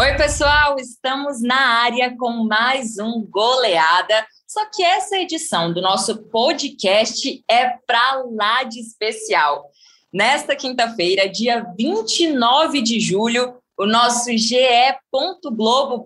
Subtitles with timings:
[0.00, 4.26] Oi, pessoal, estamos na área com mais um Goleada.
[4.46, 9.66] Só que essa edição do nosso podcast é para lá de especial.
[10.10, 16.04] Nesta quinta-feira, dia 29 de julho, o nosso ge.globo.go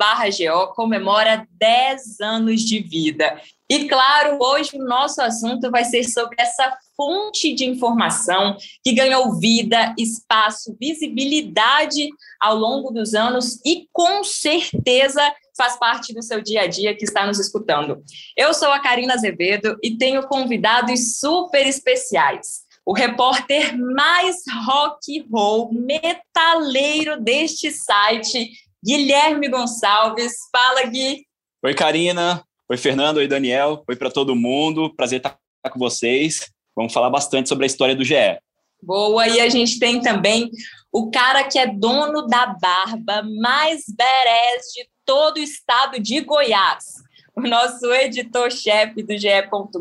[0.76, 3.36] comemora 10 anos de vida.
[3.68, 9.34] E claro, hoje o nosso assunto vai ser sobre essa fonte de informação que ganhou
[9.40, 12.06] vida, espaço, visibilidade
[12.40, 15.20] ao longo dos anos e com certeza
[15.56, 18.04] faz parte do seu dia a dia que está nos escutando.
[18.36, 25.72] Eu sou a Karina Azevedo e tenho convidados super especiais o repórter mais rock roll,
[25.72, 28.50] metaleiro deste site,
[28.84, 30.34] Guilherme Gonçalves.
[30.52, 31.24] Fala, Gui.
[31.64, 32.44] Oi, Karina.
[32.68, 33.16] Oi, Fernando.
[33.16, 33.82] Oi, Daniel.
[33.88, 34.94] Oi para todo mundo.
[34.94, 35.38] Prazer estar
[35.70, 36.50] com vocês.
[36.76, 38.38] Vamos falar bastante sobre a história do GE.
[38.82, 40.50] Boa, e a gente tem também
[40.92, 47.03] o cara que é dono da barba mais badass de todo o estado de Goiás
[47.36, 49.28] o nosso editor-chefe do GE.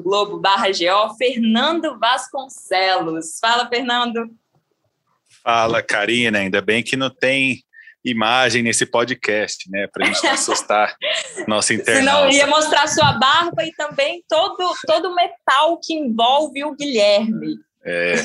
[0.02, 3.38] Globo barra GO, Fernando Vasconcelos.
[3.40, 4.30] Fala, Fernando.
[5.44, 6.40] Fala, Karina.
[6.40, 7.64] Ainda bem que não tem
[8.04, 9.88] imagem nesse podcast, né?
[9.88, 10.96] Para a gente não assustar
[11.48, 12.12] nossa internauta.
[12.12, 17.58] Senão ia mostrar sua barba e também todo, todo o metal que envolve o Guilherme.
[17.86, 18.16] É,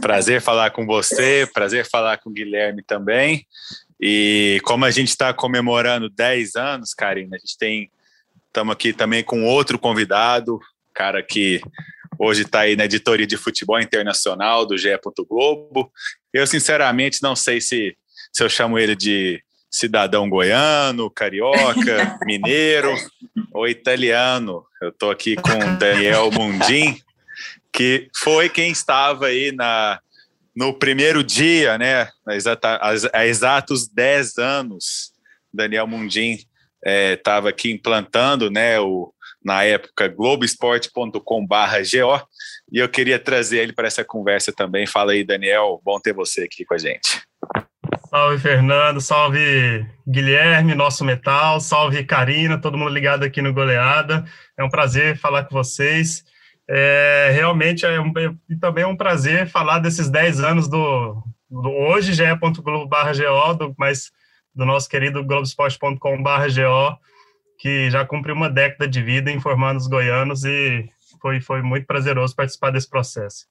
[0.00, 3.46] prazer falar com você, prazer falar com o Guilherme também.
[4.00, 7.90] E como a gente está comemorando 10 anos, Karina, a gente tem
[8.48, 10.58] Estamos aqui também com outro convidado,
[10.94, 11.60] cara que
[12.18, 14.88] hoje está aí na editoria de futebol internacional do GE.
[15.28, 15.92] Globo.
[16.32, 17.96] Eu, sinceramente, não sei se,
[18.32, 22.92] se eu chamo ele de cidadão goiano, carioca, mineiro
[23.52, 24.64] ou italiano.
[24.80, 26.98] Eu estou aqui com Daniel Mundim,
[27.72, 30.00] que foi quem estava aí na,
[30.56, 32.08] no primeiro dia, né,
[33.12, 35.12] há exatos 10 anos,
[35.52, 36.38] Daniel Mundim
[36.84, 39.12] estava é, aqui implantando, né, o,
[39.44, 41.54] na época, globesport.com.br
[42.70, 44.86] e eu queria trazer ele para essa conversa também.
[44.86, 47.22] Fala aí, Daniel, bom ter você aqui com a gente.
[48.10, 54.24] Salve, Fernando, salve Guilherme, nosso metal, salve Karina, todo mundo ligado aqui no Goleada.
[54.56, 56.24] É um prazer falar com vocês.
[56.70, 58.12] É, realmente é um,
[58.48, 64.10] e também é um prazer falar desses 10 anos do, hoje já é .globo.go, mas
[64.58, 65.98] do nosso querido globesport.com.br
[67.58, 70.90] que já cumpriu uma década de vida informando os goianos e
[71.22, 73.46] foi, foi muito prazeroso participar desse processo.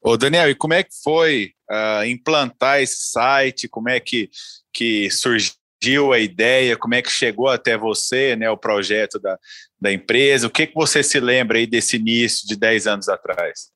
[0.00, 3.68] Ô Daniel, e como é que foi uh, implantar esse site?
[3.68, 4.30] Como é que,
[4.72, 6.76] que surgiu a ideia?
[6.76, 9.38] Como é que chegou até você, né, o projeto da,
[9.80, 10.46] da empresa?
[10.46, 13.70] O que, que você se lembra aí desse início de 10 anos atrás?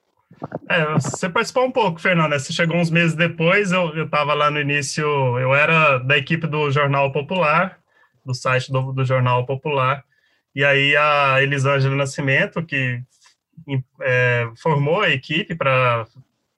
[0.68, 2.30] É, você participou um pouco, Fernando.
[2.30, 2.38] Né?
[2.38, 5.04] Você chegou uns meses depois, eu estava lá no início,
[5.38, 7.78] eu era da equipe do Jornal Popular,
[8.24, 10.04] do site do, do Jornal Popular,
[10.54, 13.02] e aí a Elisângela Nascimento, que
[14.00, 16.06] é, formou a equipe para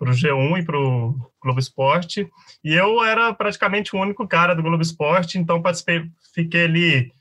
[0.00, 2.28] o G1 e para o Globo Esporte,
[2.62, 7.12] e eu era praticamente o único cara do Globo Esporte, então participei, fiquei ali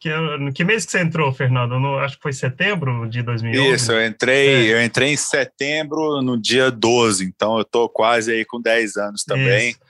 [0.00, 0.10] que,
[0.54, 1.78] que mês que você entrou, Fernando?
[1.78, 3.74] No, acho que foi setembro de 2011.
[3.74, 4.74] Isso, eu entrei, é.
[4.74, 9.24] eu entrei em setembro, no dia 12, então eu estou quase aí com 10 anos
[9.24, 9.70] também.
[9.70, 9.80] Isso.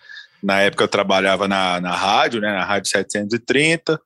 [0.42, 4.00] Na época eu trabalhava na, na rádio, né, na Rádio 730,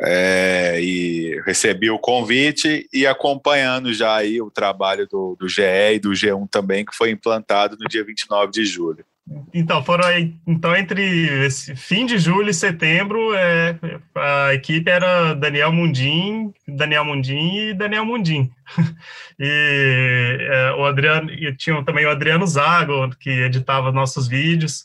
[0.00, 5.62] é, e recebi o convite e acompanhando já aí o trabalho do, do GE
[5.94, 9.04] e do G1 também, que foi implantado no dia 29 de julho.
[9.52, 13.78] Então, foram aí, então, entre fim de julho e setembro, é,
[14.14, 18.50] a equipe era Daniel Mundim, Daniel Mundim e Daniel Mundim.
[19.38, 24.84] e é, o Adriano, e tinha também o Adriano Zago, que editava nossos vídeos,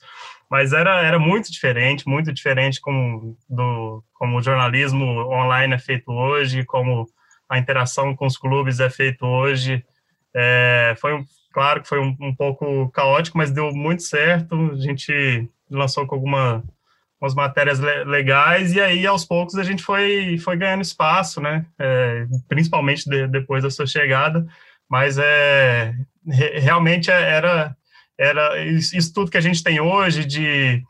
[0.49, 6.11] mas era, era muito diferente, muito diferente como, do, como o jornalismo online é feito
[6.11, 7.07] hoje, como
[7.49, 9.83] a interação com os clubes é feito hoje.
[10.35, 14.71] É, foi um Claro que foi um, um, pouco caótico, mas deu muito certo.
[14.73, 16.63] A gente lançou com alguma,
[17.21, 21.63] umas matérias le legais e aí aos poucos a gente foi, foi ganhando espaço, né?
[21.77, 24.47] É, principalmente de, depois da sua chegada.
[24.89, 25.93] Mas é,
[26.27, 27.77] re, realmente é, era,
[28.17, 30.83] era isso tudo que a gente tem hoje de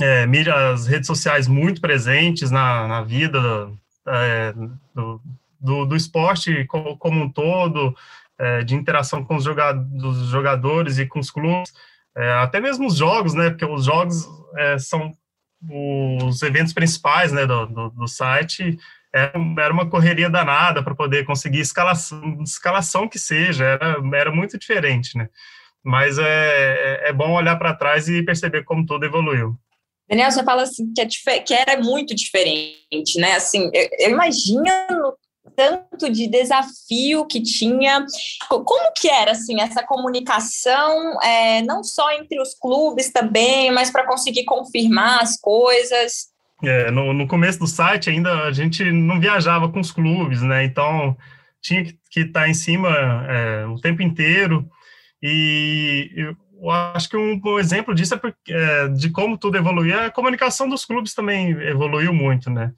[0.00, 0.26] é,
[0.72, 3.70] as redes sociais muito presentes na, na vida
[4.06, 4.54] é,
[4.94, 5.20] do,
[5.60, 7.94] do, do, esporte como, como um todo,
[8.38, 11.72] é, de interação com os jogadores, e com os clubes,
[12.16, 13.50] é, até mesmo os jogos, né?
[13.50, 15.12] Porque os jogos é, são
[15.70, 18.78] os eventos principais né, do, do, do site.
[19.12, 24.58] Era, era uma correria danada para poder conseguir escalação, escalação que seja, era, era muito
[24.58, 25.28] diferente, né?
[25.82, 29.58] Mas é, é bom olhar para trás e perceber como tudo evoluiu.
[30.08, 33.34] Daniel, você fala assim que, é que era muito diferente, né?
[33.34, 35.16] Assim, eu, eu imagino
[35.58, 38.06] tanto de desafio que tinha.
[38.48, 44.06] Como que era assim essa comunicação, é, não só entre os clubes também, mas para
[44.06, 46.28] conseguir confirmar as coisas?
[46.62, 50.64] É, no, no começo do site ainda a gente não viajava com os clubes, né?
[50.64, 51.16] Então
[51.60, 52.90] tinha que estar tá em cima
[53.28, 54.64] é, o tempo inteiro.
[55.20, 56.08] E
[56.60, 59.98] eu acho que um, um exemplo disso é, porque, é, de como tudo evoluiu.
[59.98, 62.72] A comunicação dos clubes também evoluiu muito, né?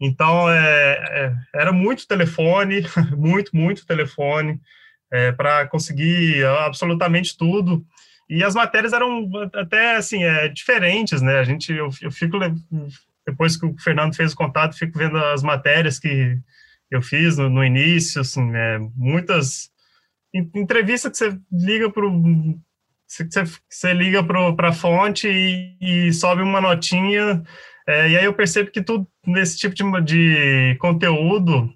[0.00, 2.82] Então, é, é, era muito telefone,
[3.16, 4.60] muito, muito telefone,
[5.12, 7.84] é, para conseguir absolutamente tudo.
[8.28, 11.38] E as matérias eram até, assim, é, diferentes, né?
[11.38, 12.38] A gente, eu, eu fico,
[13.26, 16.38] depois que o Fernando fez o contato, fico vendo as matérias que
[16.90, 19.70] eu fiz no, no início, assim, é, muitas
[20.32, 22.04] entrevistas que você liga para
[23.06, 23.28] você,
[23.68, 27.42] você liga para a fonte e, e sobe uma notinha
[27.86, 31.72] é, e aí eu percebo que tudo nesse tipo de, de conteúdo,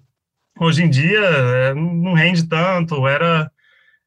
[0.59, 3.51] hoje em dia, é, não rende tanto, era,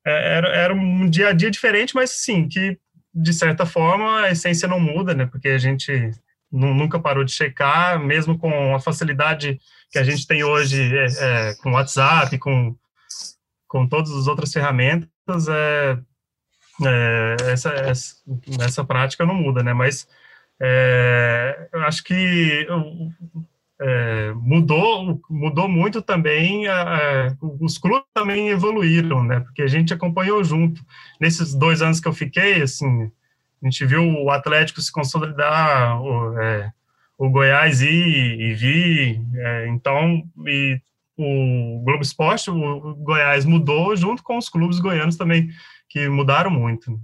[0.05, 2.79] é, era, era um dia a dia diferente, mas sim, que
[3.15, 5.27] de certa forma a essência não muda, né?
[5.27, 6.11] Porque a gente
[6.51, 9.59] nunca parou de checar, mesmo com a facilidade
[9.91, 11.07] que a gente tem hoje é,
[11.51, 12.77] é, com WhatsApp, com,
[13.69, 15.99] com todas as outras ferramentas, é,
[16.85, 18.17] é, essa, essa,
[18.61, 19.73] essa prática não muda, né?
[19.73, 20.07] Mas
[20.65, 22.67] é, eu acho que
[23.81, 29.41] é, mudou, mudou muito também, é, os clubes também evoluíram, né?
[29.41, 30.81] Porque a gente acompanhou junto.
[31.21, 33.11] Nesses dois anos que eu fiquei, assim,
[33.61, 36.71] a gente viu o Atlético se consolidar, o, é,
[37.19, 40.81] o Goiás ir e vir, é, então, e
[41.17, 45.51] o Globo Esporte, o Goiás mudou junto com os clubes goianos também,
[45.89, 47.01] que mudaram muito.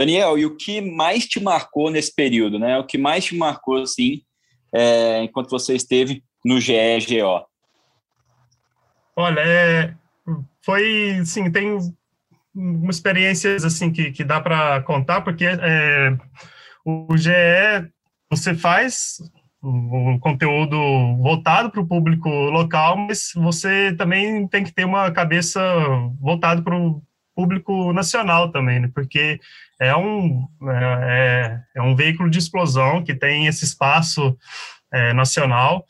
[0.00, 2.78] Daniel, e o que mais te marcou nesse período, né?
[2.78, 4.22] O que mais te marcou, assim,
[4.74, 7.44] é, enquanto você esteve no GEGO?
[9.14, 9.94] Olha, é,
[10.64, 11.76] foi, sim, tem
[12.54, 16.16] uma experiências, assim, que, que dá para contar, porque é,
[16.82, 17.30] o GE,
[18.30, 19.18] você faz
[19.62, 20.78] o conteúdo
[21.18, 25.60] voltado para o público local, mas você também tem que ter uma cabeça
[26.18, 27.02] voltada para o
[27.34, 28.90] público nacional também, né?
[28.94, 29.38] porque
[29.80, 34.36] é um, é, é, é um veículo de explosão que tem esse espaço
[34.92, 35.86] é, nacional.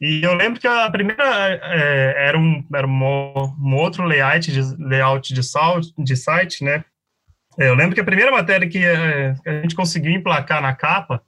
[0.00, 1.24] E eu lembro que a primeira
[1.62, 6.84] é, era, um, era um, um, outro layout de, layout de, sal, de site, né?
[7.58, 11.22] É, eu lembro que a primeira matéria que é, a gente conseguiu emplacar na capa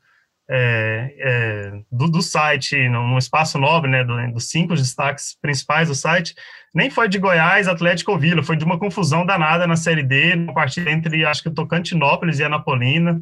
[0.49, 5.95] é, é, do, do, site, num espaço nobre, né, do, dos cinco destaques principais do
[5.95, 6.35] site,
[6.75, 10.35] nem foi de Goiás, Atlético ou Vila, foi de uma confusão danada na Série D,
[10.35, 13.21] uma partida entre, acho que, Tocantinópolis e Anapolina,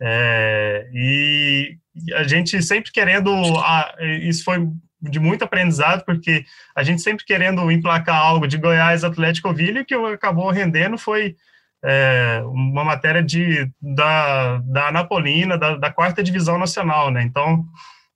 [0.00, 1.76] é, e
[2.14, 4.68] a gente sempre querendo, a, isso foi
[5.00, 6.44] de muito aprendizado, porque
[6.74, 10.50] a gente sempre querendo emplacar algo de Goiás, Atlético ou Vila, e o que acabou
[10.50, 11.36] rendendo foi
[11.84, 17.22] é, uma matéria de, da, da Anapolina, da, da quarta divisão nacional, né?
[17.22, 17.64] Então,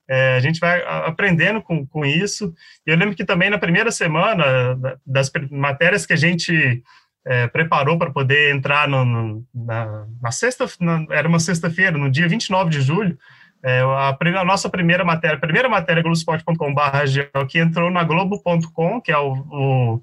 [0.09, 2.53] é, a gente vai aprendendo com, com isso.
[2.85, 4.77] Eu lembro que também na primeira semana,
[5.07, 6.83] das matérias que a gente
[7.25, 12.11] é, preparou para poder entrar no, no, na, na, sexta, na, era uma sexta-feira, no
[12.11, 13.17] dia 29 de julho,
[13.63, 19.13] é, a, a, nossa primeira matéria, a primeira matéria, globosport.com.br, que entrou na globo.com, que
[19.13, 20.03] é o, o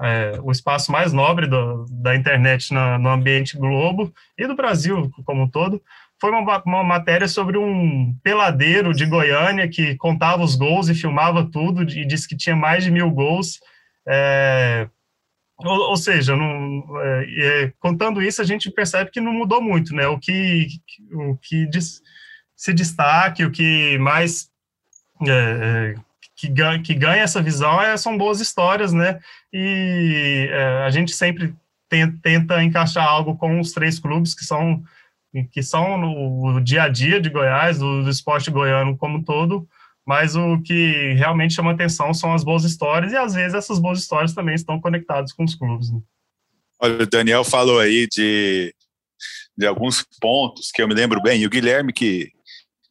[0.00, 5.10] é, o espaço mais nobre do, da internet na, no ambiente globo e do Brasil
[5.24, 5.82] como um todo,
[6.20, 11.48] foi uma, uma, matéria sobre um peladeiro de Goiânia que contava os gols e filmava
[11.50, 13.60] tudo e disse que tinha mais de mil gols.
[14.08, 14.88] É,
[15.58, 20.06] ou, ou, seja, não, é, contando isso, a gente percebe que não mudou muito, né?
[20.06, 20.68] O que,
[21.12, 22.00] o que diz,
[22.54, 24.50] se destaque, o que mais
[25.26, 25.94] é,
[26.46, 29.18] que ganha, que ganha essa visão é, são boas histórias, né?
[29.52, 31.54] E é, a gente sempre
[31.88, 34.82] tenta, tenta, encaixar algo com os três clubes que são
[35.52, 39.68] que são no dia a dia de Goiás, do, do esporte goiano como todo,
[40.06, 43.98] mas o que realmente chama atenção são as boas histórias e às vezes essas boas
[43.98, 45.90] histórias também estão conectadas com os clubes.
[45.90, 46.00] Né?
[46.80, 48.74] Olha, o Daniel falou aí de,
[49.58, 52.32] de alguns pontos que eu me lembro bem, e o Guilherme que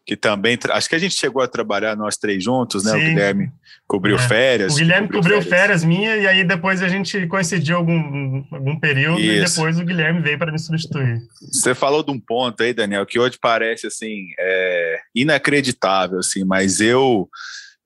[0.05, 0.57] que também.
[0.69, 2.91] Acho que a gente chegou a trabalhar nós três juntos, né?
[2.91, 2.97] Sim.
[2.97, 3.51] O Guilherme
[3.88, 4.19] cobriu é.
[4.19, 4.74] férias.
[4.74, 5.50] O Guilherme cobriu, férias.
[5.50, 9.31] férias minha, e aí depois a gente coincidiu algum, algum período Isso.
[9.31, 11.21] e depois o Guilherme veio para me substituir.
[11.41, 16.79] Você falou de um ponto aí, Daniel, que hoje parece assim, é, inacreditável, assim, mas
[16.79, 17.27] eu.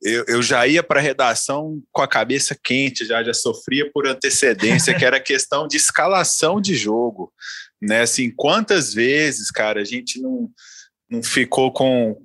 [0.01, 4.07] Eu, eu já ia para a redação com a cabeça quente, já, já sofria por
[4.07, 7.33] antecedência, que era questão de escalação de jogo.
[7.81, 8.03] Né?
[8.03, 10.49] Assim, quantas vezes, cara, a gente não,
[11.09, 12.15] não ficou com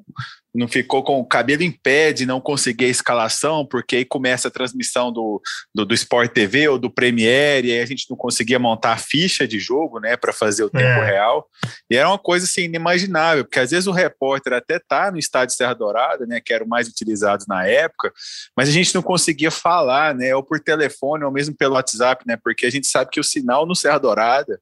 [0.54, 4.46] não ficou com o cabelo em pé de não conseguir a escalação, porque aí começa
[4.46, 5.42] a transmissão do,
[5.74, 8.96] do, do Sport TV ou do Premiere, e aí a gente não conseguia montar a
[8.96, 11.06] ficha de jogo, né, para fazer o tempo é.
[11.06, 11.48] real.
[11.90, 15.56] E era uma coisa assim inimaginável, porque às vezes o repórter até tá no estádio
[15.56, 18.12] Serra Dourada, né, que era o mais utilizado na época,
[18.56, 22.38] mas a gente não conseguia falar, né, ou por telefone ou mesmo pelo WhatsApp, né,
[22.42, 24.60] porque a gente sabe que o sinal no Serra Dourada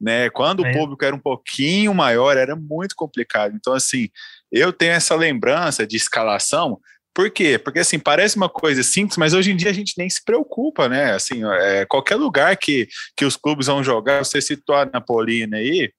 [0.00, 0.30] né?
[0.30, 0.70] Quando é.
[0.70, 3.54] o público era um pouquinho maior, era muito complicado.
[3.54, 4.08] Então, assim,
[4.50, 6.80] eu tenho essa lembrança de escalação.
[7.16, 7.58] Por quê?
[7.58, 10.86] Porque assim, parece uma coisa simples, mas hoje em dia a gente nem se preocupa,
[10.86, 11.14] né?
[11.14, 15.90] Assim, é, qualquer lugar que, que os clubes vão jogar, você citou a Napolina aí,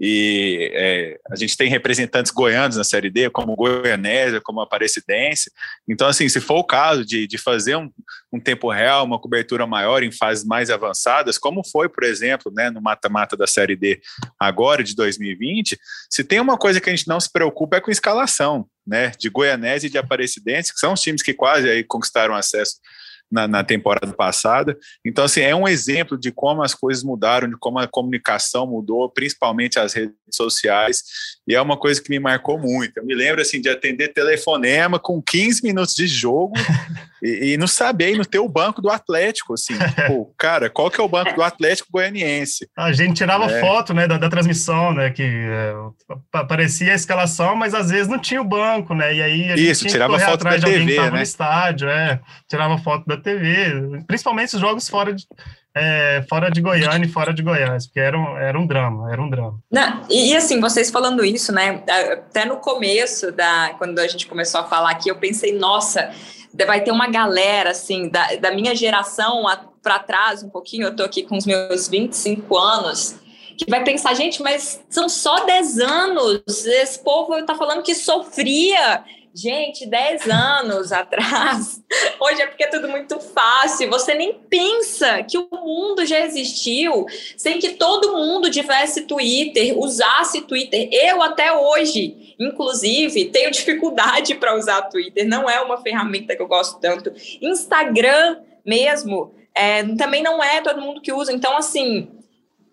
[0.00, 5.50] e é, a gente tem representantes goianos na Série D, como Goianésia, como Aparecidense.
[5.86, 7.90] Então, assim, se for o caso de, de fazer um,
[8.32, 12.70] um tempo real, uma cobertura maior em fases mais avançadas, como foi, por exemplo, né,
[12.70, 14.00] no mata-mata da Série D
[14.40, 17.90] agora, de 2020, se tem uma coisa que a gente não se preocupa é com
[17.90, 22.34] escalação, né, de Goianésia e de Aparecidense, que são os times que quase aí conquistaram
[22.34, 22.76] acesso
[23.30, 24.76] na, na, temporada passada.
[25.04, 29.08] Então, assim, é um exemplo de como as coisas mudaram, de como a comunicação mudou,
[29.08, 31.02] principalmente as redes sociais,
[31.46, 32.98] e é uma coisa que me marcou muito.
[32.98, 36.52] Eu me lembro, assim, de atender telefonema com 15 minutos de jogo
[37.22, 39.74] e, e não saber não ter o banco do Atlético, assim,
[40.06, 42.68] pô, cara, qual que é o banco do Atlético Goianiense?
[42.76, 43.60] A gente tirava é.
[43.60, 45.74] foto, né, da, da, transmissão, né, que é,
[46.32, 49.70] aparecia a escalação, mas às vezes não tinha o banco, né, e aí a gente
[49.70, 51.10] Isso, tirava foto da TV, né?
[51.10, 55.26] no estádio, é, tirava foto da TV, principalmente os jogos fora de,
[55.74, 59.22] é, fora de Goiânia e fora de Goiás, porque era um, era um drama, era
[59.22, 59.58] um drama.
[59.70, 64.26] Não, e, e, assim, vocês falando isso, né, até no começo, da, quando a gente
[64.26, 66.10] começou a falar aqui, eu pensei, nossa,
[66.66, 69.44] vai ter uma galera, assim, da, da minha geração
[69.82, 73.16] para trás um pouquinho, eu tô aqui com os meus 25 anos,
[73.56, 79.02] que vai pensar, gente, mas são só 10 anos, esse povo está falando que sofria
[79.34, 81.82] Gente, 10 anos atrás,
[82.20, 83.88] hoje é porque é tudo muito fácil.
[83.88, 90.42] Você nem pensa que o mundo já existiu sem que todo mundo tivesse Twitter, usasse
[90.42, 90.86] Twitter.
[90.92, 96.48] Eu até hoje, inclusive, tenho dificuldade para usar Twitter, não é uma ferramenta que eu
[96.48, 97.10] gosto tanto.
[97.40, 101.32] Instagram mesmo, é, também não é todo mundo que usa.
[101.32, 102.06] Então, assim,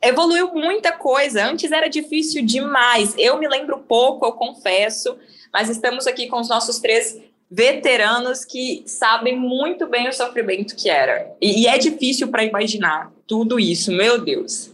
[0.02, 1.46] evoluiu muita coisa.
[1.46, 3.16] Antes era difícil demais.
[3.18, 5.18] Eu me lembro pouco, eu confesso
[5.54, 10.90] mas estamos aqui com os nossos três veteranos que sabem muito bem o sofrimento que
[10.90, 11.32] era.
[11.42, 14.72] E, e é difícil para imaginar tudo isso, meu Deus.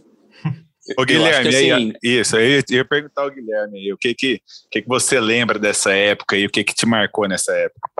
[0.96, 1.72] Ô, Guilherme, assim...
[1.72, 4.40] aí, isso, eu ia perguntar ao Guilherme aí, o que que,
[4.70, 7.90] que que você lembra dessa época e o que que te marcou nessa época?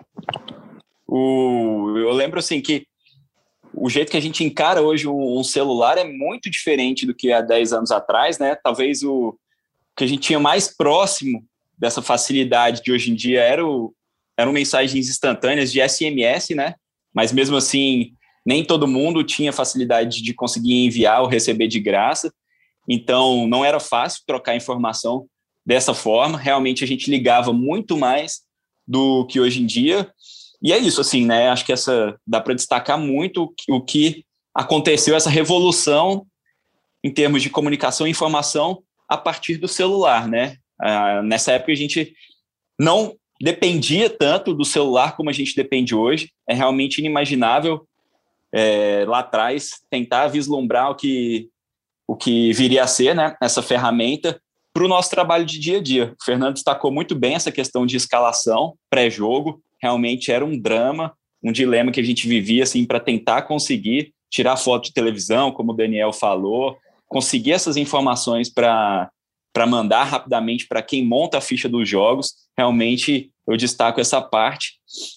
[1.07, 2.87] O, eu lembro assim que
[3.73, 7.33] o jeito que a gente encara hoje um, um celular é muito diferente do que
[7.33, 8.57] há 10 anos atrás, né?
[8.63, 9.37] Talvez o
[9.97, 11.45] que a gente tinha mais próximo
[11.77, 13.95] dessa facilidade de hoje em dia era o,
[14.37, 16.75] eram mensagens instantâneas de SMS, né?
[17.15, 18.13] Mas mesmo assim,
[18.45, 22.33] nem todo mundo tinha facilidade de conseguir enviar ou receber de graça.
[22.89, 25.27] Então, não era fácil trocar informação
[25.65, 26.39] dessa forma.
[26.39, 28.43] Realmente, a gente ligava muito mais
[28.87, 30.09] do que hoje em dia.
[30.63, 31.49] E é isso, assim, né?
[31.49, 36.27] Acho que essa dá para destacar muito o que aconteceu, essa revolução
[37.03, 40.57] em termos de comunicação e informação a partir do celular, né?
[40.83, 42.13] Uh, nessa época a gente
[42.79, 46.31] não dependia tanto do celular como a gente depende hoje.
[46.49, 47.87] É realmente inimaginável
[48.53, 51.49] é, lá atrás tentar vislumbrar o que,
[52.07, 54.41] o que viria a ser né, essa ferramenta
[54.73, 56.15] para o nosso trabalho de dia a dia.
[56.21, 59.63] O Fernando destacou muito bem essa questão de escalação pré-jogo.
[59.83, 64.57] Realmente era um drama, um dilema que a gente vivia assim para tentar conseguir tirar
[64.57, 69.11] foto de televisão, como o Daniel falou, conseguir essas informações para
[69.57, 72.35] para mandar rapidamente para quem monta a ficha dos jogos.
[72.59, 74.75] Realmente eu destaco essa parte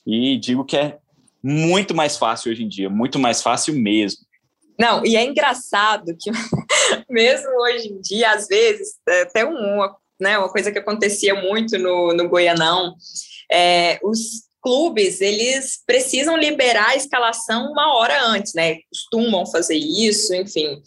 [0.08, 0.98] e digo que é
[1.43, 4.19] muito mais fácil hoje em dia, muito mais fácil mesmo.
[4.79, 6.31] Não, e é engraçado que
[7.12, 8.93] mesmo hoje em dia, às vezes,
[9.24, 12.96] até uma, né, uma coisa que acontecia muito no, no Goianão,
[13.51, 18.77] é, os clubes, eles precisam liberar a escalação uma hora antes, né?
[18.89, 20.81] Costumam fazer isso, enfim.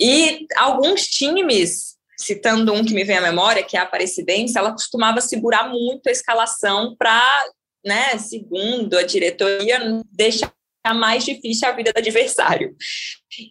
[0.00, 4.72] E alguns times citando um que me vem à memória, que é a Aparecidense, ela
[4.72, 7.44] costumava segurar muito a escalação para,
[7.84, 9.78] né, segundo a diretoria,
[10.10, 10.52] deixar
[10.94, 12.74] mais difícil a vida do adversário.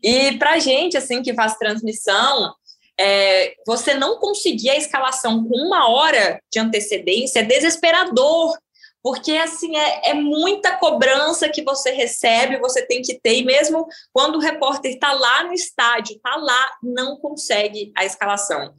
[0.02, 2.54] E para a gente, assim, que faz transmissão,
[3.00, 8.58] é, você não conseguir a escalação com uma hora de antecedência é desesperador,
[9.06, 13.86] porque assim é, é, muita cobrança que você recebe, você tem que ter, e mesmo
[14.12, 18.74] quando o repórter está lá no estádio, está lá, não consegue a escalação.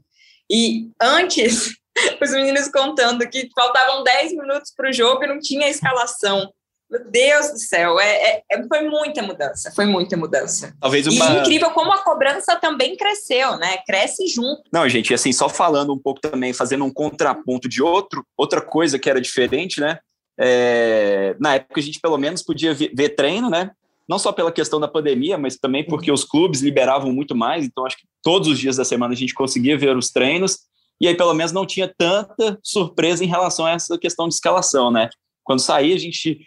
[0.51, 1.77] E antes,
[2.21, 6.53] Os meninos contando que faltavam 10 minutos para o jogo e não tinha escalação.
[6.89, 10.73] Meu Deus do céu, é, é, foi muita mudança, foi muita mudança.
[10.81, 11.31] Talvez uma...
[11.31, 13.79] E incrível como a cobrança também cresceu, né?
[13.85, 14.63] Cresce junto.
[14.73, 19.01] Não, gente, assim, só falando um pouco também, fazendo um contraponto de outro, outra coisa
[19.01, 19.99] que era diferente, né?
[20.39, 23.71] É, na época a gente pelo menos podia ver, treino, né?
[24.09, 27.85] Não só pela questão da pandemia, mas também porque os clubes liberavam muito mais, então
[27.85, 30.59] acho que todos os dias da semana a gente conseguia ver os treinos,
[31.01, 34.91] e aí pelo menos não tinha tanta surpresa em relação a essa questão de escalação,
[34.91, 35.09] né?
[35.43, 36.41] Quando saía, a gente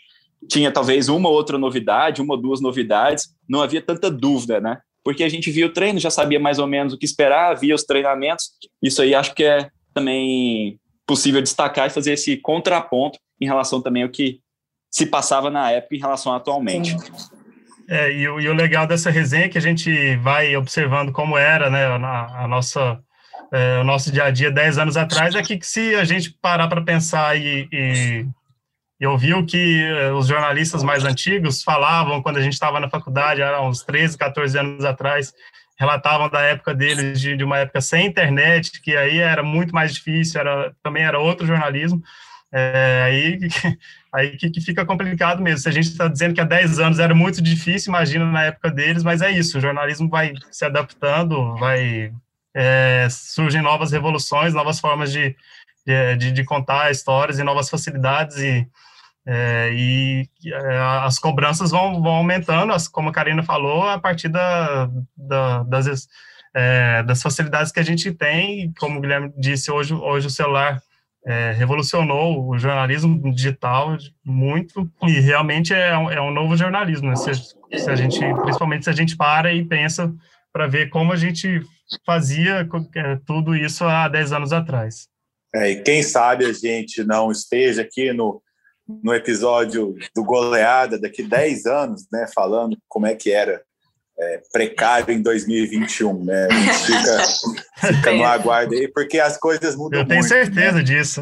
[0.48, 4.79] tinha talvez uma outra novidade, uma ou duas novidades, não havia tanta dúvida, né?
[5.03, 7.75] Porque a gente via o treino, já sabia mais ou menos o que esperar, via
[7.75, 8.51] os treinamentos.
[8.81, 14.03] Isso aí acho que é também possível destacar e fazer esse contraponto em relação também
[14.03, 14.39] ao que
[14.91, 16.96] se passava na época em relação atualmente.
[17.88, 21.38] É, e, o, e, o, legal dessa resenha é que a gente vai observando como
[21.38, 23.00] era né, a, a nossa,
[23.51, 26.67] é, o nosso dia a dia 10 anos atrás, é que se a gente parar
[26.67, 28.25] para pensar e, e
[29.00, 33.41] e ouviu que eh, os jornalistas mais antigos falavam quando a gente estava na faculdade,
[33.41, 35.34] há uns 13, 14 anos atrás,
[35.79, 39.93] relatavam da época deles, de, de, uma época sem internet, que aí era muito mais
[39.93, 42.01] difícil, era, também era outro jornalismo.
[42.51, 43.39] É, aí
[44.12, 45.60] aí que, que, fica complicado mesmo.
[45.60, 48.72] Se a gente está dizendo que há 10 anos era muito difícil, imagina na época
[48.72, 52.12] deles, mas é isso, o jornalismo vai se adaptando, vai
[52.53, 55.36] é, surgem novas revoluções, novas formas de,
[55.86, 58.68] de, de, contar histórias e novas facilidades e
[59.32, 64.27] é, e é, as cobranças vão, vão aumentando, as, como a Karina falou, a partir
[64.27, 66.08] da, da, das,
[66.51, 68.74] é, das facilidades que a gente tem.
[68.79, 70.82] Como o Guilherme disse, hoje, hoje o celular
[71.29, 73.95] é, revolucionou o jornalismo digital
[74.25, 77.09] muito e realmente é um, é um novo jornalismo.
[77.09, 77.15] Né?
[77.15, 80.12] Se, se, a gente, principalmente se a gente para e pensa
[80.51, 81.62] para ver como a gente
[82.03, 82.67] fazia
[83.27, 85.07] tudo isso há 10 anos atrás.
[85.53, 88.42] É, e quem sabe a gente não esteja aqui no
[89.03, 93.61] no episódio do Goleada daqui 10 anos, né, falando como é que era
[94.20, 96.48] é, precário em 2021, né?
[96.48, 100.77] A gente fica, fica no aguardo aí, porque as coisas mudam Eu tenho muito, certeza
[100.77, 100.84] né?
[100.84, 101.22] disso.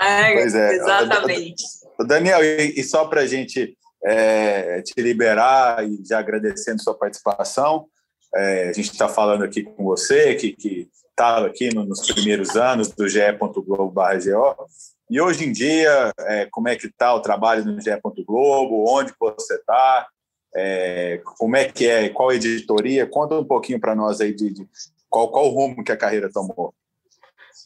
[0.00, 0.74] É, pois é.
[0.74, 1.62] Exatamente.
[2.06, 7.86] Daniel, e, e só para a gente é, te liberar e já agradecendo sua participação,
[8.34, 12.88] é, a gente está falando aqui com você, que estava aqui no, nos primeiros anos
[12.88, 14.66] do ge.globo.go,
[15.10, 17.90] e hoje em dia, é, como é que está o trabalho no GE.
[18.26, 18.84] Globo?
[18.88, 20.08] Onde você está?
[20.56, 22.08] É, como é que é?
[22.08, 23.06] Qual editoria?
[23.06, 24.66] Conta um pouquinho para nós aí de, de,
[25.10, 26.72] qual, qual rumo que a carreira tomou.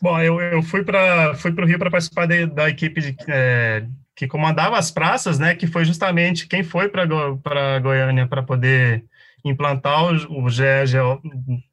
[0.00, 3.84] Bom, eu, eu fui para fui o Rio para participar de, da equipe de, é,
[4.14, 5.54] que comandava as praças, né?
[5.54, 9.04] Que foi justamente quem foi para Goiânia para poder
[9.44, 11.22] implantar o, o GO,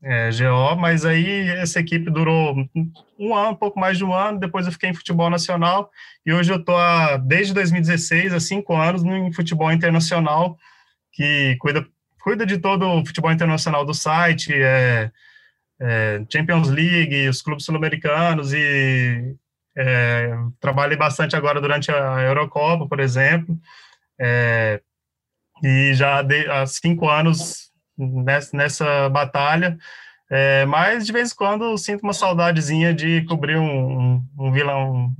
[0.03, 2.55] é, GO, mas aí essa equipe durou
[3.19, 5.89] um ano, pouco mais de um ano, depois eu fiquei em futebol nacional,
[6.25, 6.77] e hoje eu estou
[7.25, 10.57] desde 2016, há cinco anos, no futebol internacional,
[11.15, 11.85] que cuida,
[12.21, 15.09] cuida de todo o futebol internacional do site, é,
[15.79, 19.35] é Champions League, os clubes sul-americanos, e
[19.77, 23.57] é, trabalhei bastante agora durante a Eurocopa, por exemplo,
[24.19, 24.81] é,
[25.63, 26.19] e já
[26.51, 29.77] há cinco anos nessa, nessa batalha,
[30.29, 34.75] é, mas de vez em quando sinto uma saudadezinha de cobrir um, um, um, Vila,
[34.77, 35.15] um,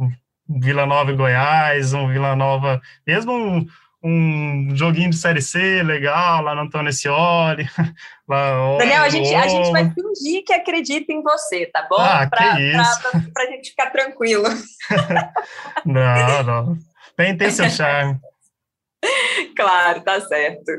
[0.49, 3.65] um Vila Nova em Goiás, um Vila Nova, mesmo um,
[4.07, 7.67] um joguinho de Série C legal lá no Antônio Scioli.
[8.27, 11.97] Lá, Daniel, a gente, a gente vai fingir que acredita em você, tá bom?
[11.99, 13.01] Ah, pra, que isso.
[13.01, 14.45] Pra, pra, pra gente ficar tranquilo.
[15.85, 16.77] não, não.
[17.15, 18.19] Tem, tem seu charme.
[19.55, 20.71] claro, tá certo.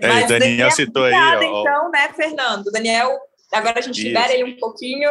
[0.00, 1.14] É, Mas Daniel, Daniel citou aí.
[1.14, 2.72] Ó, então, né, Fernando?
[2.72, 3.16] Daniel,
[3.52, 5.10] agora a gente libera ele um pouquinho.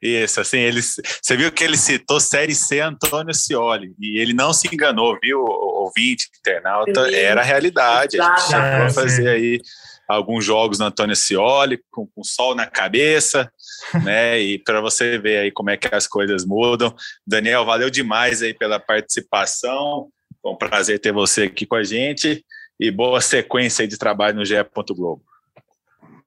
[0.00, 4.52] Isso, assim, ele, você viu que ele citou Série C Antônio Cioli, e ele não
[4.52, 7.14] se enganou, viu, ouvinte, internauta, Sim.
[7.14, 8.16] era a realidade.
[8.16, 8.32] Exato.
[8.32, 9.60] A gente chegou a fazer aí
[10.08, 13.50] alguns jogos no Antônio Cioli, com, com sol na cabeça,
[14.04, 14.40] né?
[14.40, 16.94] E para você ver aí como é que as coisas mudam.
[17.26, 20.08] Daniel, valeu demais aí pela participação.
[20.42, 22.44] Foi um prazer ter você aqui com a gente
[22.78, 24.54] e boa sequência de trabalho no GE.
[24.90, 25.22] Globo.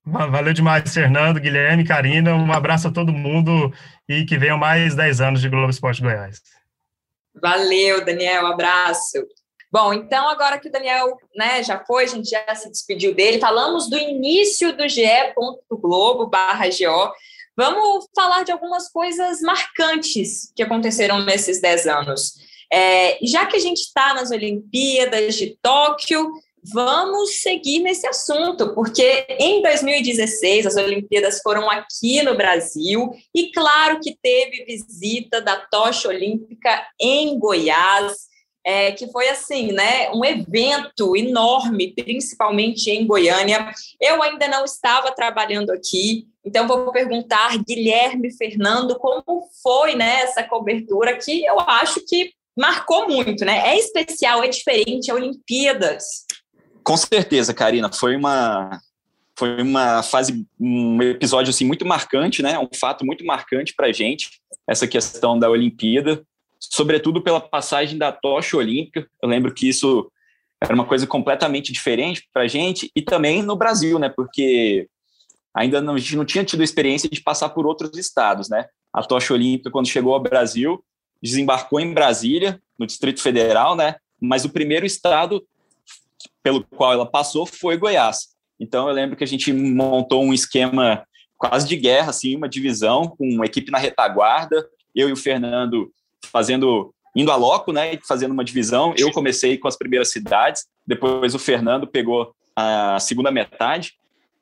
[0.06, 2.36] Valeu demais, Fernando, Guilherme, Karina.
[2.36, 3.74] Um abraço a todo mundo
[4.08, 6.42] e que venham mais 10 anos de Globo Esporte Goiás.
[7.42, 8.44] Valeu, Daniel.
[8.44, 9.18] Um abraço.
[9.72, 13.40] Bom, então agora que o Daniel né, já foi, a gente já se despediu dele,
[13.40, 17.12] falamos do início do ge.globo barra GO.
[17.56, 22.34] Vamos falar de algumas coisas marcantes que aconteceram nesses 10 anos.
[22.72, 26.32] É, já que a gente está nas Olimpíadas de Tóquio,
[26.72, 34.00] vamos seguir nesse assunto, porque em 2016 as Olimpíadas foram aqui no Brasil e claro
[34.00, 38.32] que teve visita da tocha olímpica em Goiás,
[38.66, 43.70] é, que foi assim, né, um evento enorme, principalmente em Goiânia.
[44.00, 50.44] Eu ainda não estava trabalhando aqui, então vou perguntar Guilherme Fernando como foi né, essa
[50.44, 53.72] cobertura que eu acho que marcou muito, né?
[53.72, 56.26] É especial, é diferente, é Olimpíadas.
[56.84, 58.82] Com certeza, Karina, foi uma
[59.38, 62.60] foi uma fase, um episódio assim muito marcante, né?
[62.60, 64.30] Um fato muito marcante para gente
[64.68, 66.24] essa questão da Olimpíada,
[66.60, 69.08] sobretudo pela passagem da tocha olímpica.
[69.22, 70.10] Eu lembro que isso
[70.62, 74.08] era uma coisa completamente diferente para gente e também no Brasil, né?
[74.08, 74.88] Porque
[75.54, 78.68] ainda não, a gente não tinha tido a experiência de passar por outros estados, né?
[78.94, 80.84] A tocha olímpica, quando chegou ao Brasil,
[81.22, 83.96] desembarcou em Brasília, no Distrito Federal, né?
[84.22, 85.44] Mas o primeiro estado
[86.44, 88.34] pelo qual ela passou foi Goiás.
[88.60, 91.04] Então eu lembro que a gente montou um esquema
[91.38, 95.92] quase de guerra, assim, uma divisão com uma equipe na retaguarda, eu e o Fernando
[96.32, 98.94] fazendo indo a loco, né, fazendo uma divisão.
[98.98, 103.94] Eu comecei com as primeiras cidades, depois o Fernando pegou a segunda metade,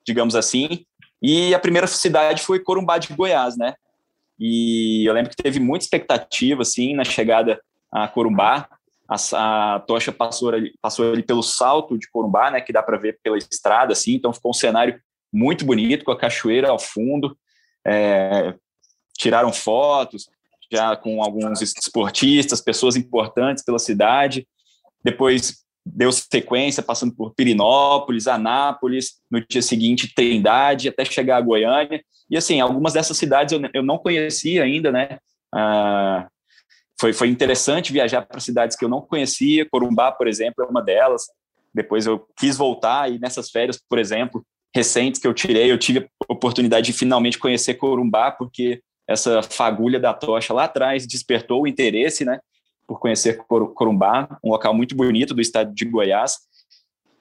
[0.06, 0.86] digamos assim,
[1.22, 3.76] e a primeira cidade foi Corumbá de Goiás, né?
[4.40, 7.62] E eu lembro que teve muita expectativa, assim, na chegada
[7.92, 8.68] a Corumbá
[9.12, 12.98] a, a tocha passou ali, passou ali pelo salto de Corumbá, né, que dá para
[12.98, 15.00] ver pela estrada, assim, então ficou um cenário
[15.34, 17.38] muito bonito, com a cachoeira ao fundo,
[17.86, 18.54] é,
[19.18, 20.30] tiraram fotos,
[20.72, 24.48] já com alguns esportistas, pessoas importantes pela cidade,
[25.04, 32.02] depois deu sequência, passando por Pirinópolis, Anápolis, no dia seguinte Trindade, até chegar a Goiânia,
[32.30, 35.18] e assim, algumas dessas cidades eu, eu não conhecia ainda, né,
[35.54, 36.30] ah,
[37.02, 39.68] foi, foi interessante viajar para cidades que eu não conhecia.
[39.68, 41.24] Corumbá, por exemplo, é uma delas.
[41.74, 46.08] Depois eu quis voltar e nessas férias, por exemplo, recentes que eu tirei, eu tive
[46.30, 51.68] a oportunidade de finalmente conhecer Corumbá, porque essa fagulha da tocha lá atrás despertou o
[51.68, 52.40] interesse, né,
[52.88, 56.38] por conhecer Corumbá, um local muito bonito do estado de Goiás.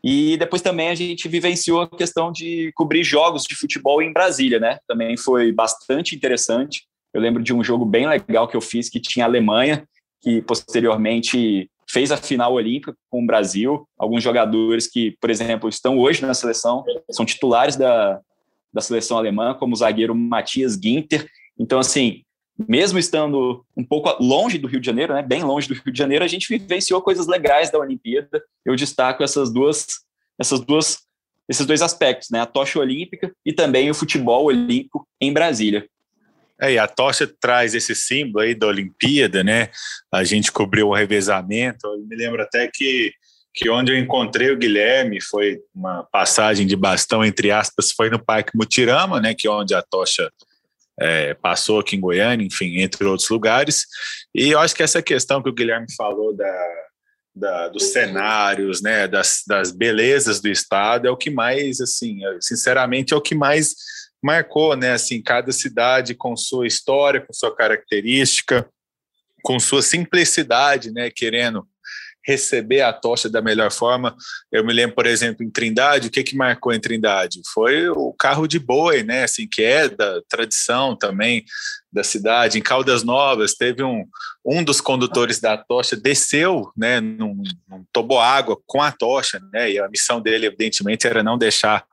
[0.05, 4.59] E depois também a gente vivenciou a questão de cobrir jogos de futebol em Brasília,
[4.59, 4.79] né?
[4.89, 6.85] Também foi bastante interessante.
[7.13, 9.87] Eu lembro de um jogo bem legal que eu fiz que tinha a Alemanha,
[10.21, 13.89] que posteriormente fez a final olímpica com o Brasil.
[13.99, 18.21] Alguns jogadores que, por exemplo, estão hoje na seleção, são titulares da,
[18.73, 21.29] da seleção alemã, como o zagueiro Matias Ginter.
[21.59, 22.23] Então, assim,
[22.69, 25.99] mesmo estando um pouco longe do Rio de Janeiro, né, bem longe do Rio de
[25.99, 28.43] Janeiro, a gente vivenciou coisas legais da Olimpíada.
[28.65, 29.87] Eu destaco essas duas,
[30.39, 30.99] essas duas,
[31.49, 35.87] esses dois aspectos, né, a tocha olímpica e também o futebol olímpico em Brasília.
[36.61, 39.71] É, e a tocha traz esse símbolo aí da Olimpíada, né?
[40.13, 41.87] A gente cobriu o revezamento.
[41.87, 43.13] Eu me lembro até que,
[43.55, 48.23] que onde eu encontrei o Guilherme foi uma passagem de bastão, entre aspas, foi no
[48.23, 49.35] Parque Mutirama, né?
[49.35, 50.31] Que é onde a tocha
[51.01, 53.87] é, passou aqui em Goiânia, enfim, entre outros lugares.
[54.35, 56.67] E eu acho que essa questão que o Guilherme falou da,
[57.35, 63.15] da, dos cenários, né, das, das belezas do estado é o que mais, assim, sinceramente,
[63.15, 63.75] é o que mais
[64.23, 64.93] marcou, né?
[64.93, 68.69] Assim, cada cidade com sua história, com sua característica,
[69.43, 71.11] com sua simplicidade, né?
[71.11, 71.67] Querendo
[72.27, 74.15] receber a tocha da melhor forma.
[74.53, 77.41] Eu me lembro, por exemplo, em Trindade, o que que marcou em Trindade?
[77.53, 79.25] Foi o carro de boi, né?
[79.25, 81.45] Assim, que é da tradição também
[81.93, 82.59] da cidade.
[82.59, 84.05] Em Caldas Novas, teve um,
[84.45, 89.73] um dos condutores da tocha desceu, né, num, num toboágua com a tocha, né?
[89.73, 91.85] E a missão dele, evidentemente, era não deixar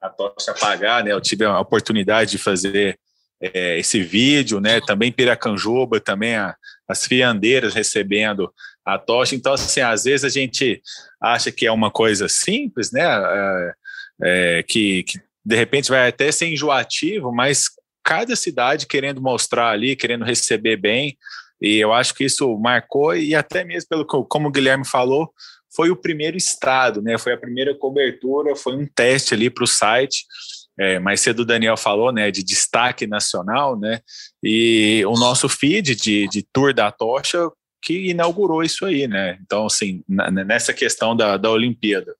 [0.00, 1.12] a tocha apagar, né?
[1.12, 2.98] Eu tive a oportunidade de fazer
[3.40, 4.80] é, esse vídeo, né?
[4.80, 6.54] Também Piracanjuba, também a,
[6.88, 8.52] as fiandeiras recebendo
[8.84, 9.34] a tocha.
[9.34, 10.80] Então, assim, às vezes a gente
[11.20, 13.02] acha que é uma coisa simples, né?
[13.02, 13.72] É,
[14.24, 17.70] é, que, que de repente vai até ser enjoativo, mas
[18.04, 21.16] cada cidade querendo mostrar ali, querendo receber bem,
[21.60, 25.32] e eu acho que isso marcou, e até mesmo pelo como o Guilherme falou,
[25.74, 27.18] foi o primeiro estado, né?
[27.18, 30.24] Foi a primeira cobertura, foi um teste ali para o site.
[30.78, 34.00] É, mais cedo o Daniel falou, né, de destaque nacional, né?
[34.42, 37.50] E o nosso feed de, de Tour da Tocha
[37.82, 39.38] que inaugurou isso aí, né?
[39.42, 42.14] Então, assim, na, nessa questão da, da Olimpíada.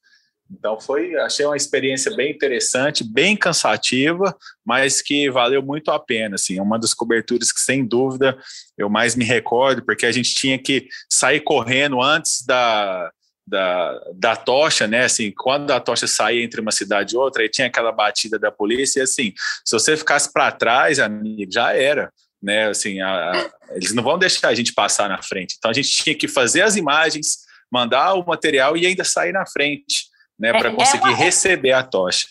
[0.51, 6.35] Então foi, achei uma experiência bem interessante, bem cansativa, mas que valeu muito a pena,
[6.35, 8.37] assim, é uma das coberturas que sem dúvida
[8.77, 13.11] eu mais me recordo, porque a gente tinha que sair correndo antes da,
[13.53, 15.05] da, da tocha, né?
[15.05, 18.51] Assim, quando a tocha saía entre uma cidade e outra, aí tinha aquela batida da
[18.51, 22.11] polícia, e assim, se você ficasse para trás, amigo, já era,
[22.43, 22.69] né?
[22.69, 25.57] Assim, a, a, eles não vão deixar a gente passar na frente.
[25.59, 29.45] Então a gente tinha que fazer as imagens, mandar o material e ainda sair na
[29.45, 30.07] frente.
[30.39, 31.17] né, para é, conseguir é uma...
[31.17, 32.29] receber a tocha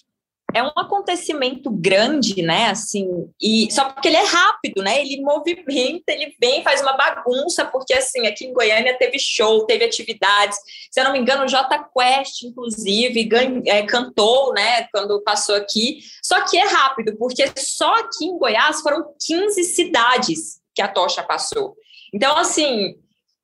[0.53, 2.67] é um acontecimento grande, né?
[2.67, 5.01] Assim, e só porque ele é rápido, né?
[5.01, 9.85] Ele movimenta, ele vem, faz uma bagunça, porque assim, aqui em Goiânia teve show, teve
[9.85, 10.57] atividades.
[10.91, 14.87] Se eu não me engano, o J Quest, inclusive, ganho, é, cantou, né?
[14.91, 15.99] Quando passou aqui.
[16.23, 21.23] Só que é rápido, porque só aqui em Goiás foram 15 cidades que a tocha
[21.23, 21.75] passou.
[22.13, 22.95] Então, assim,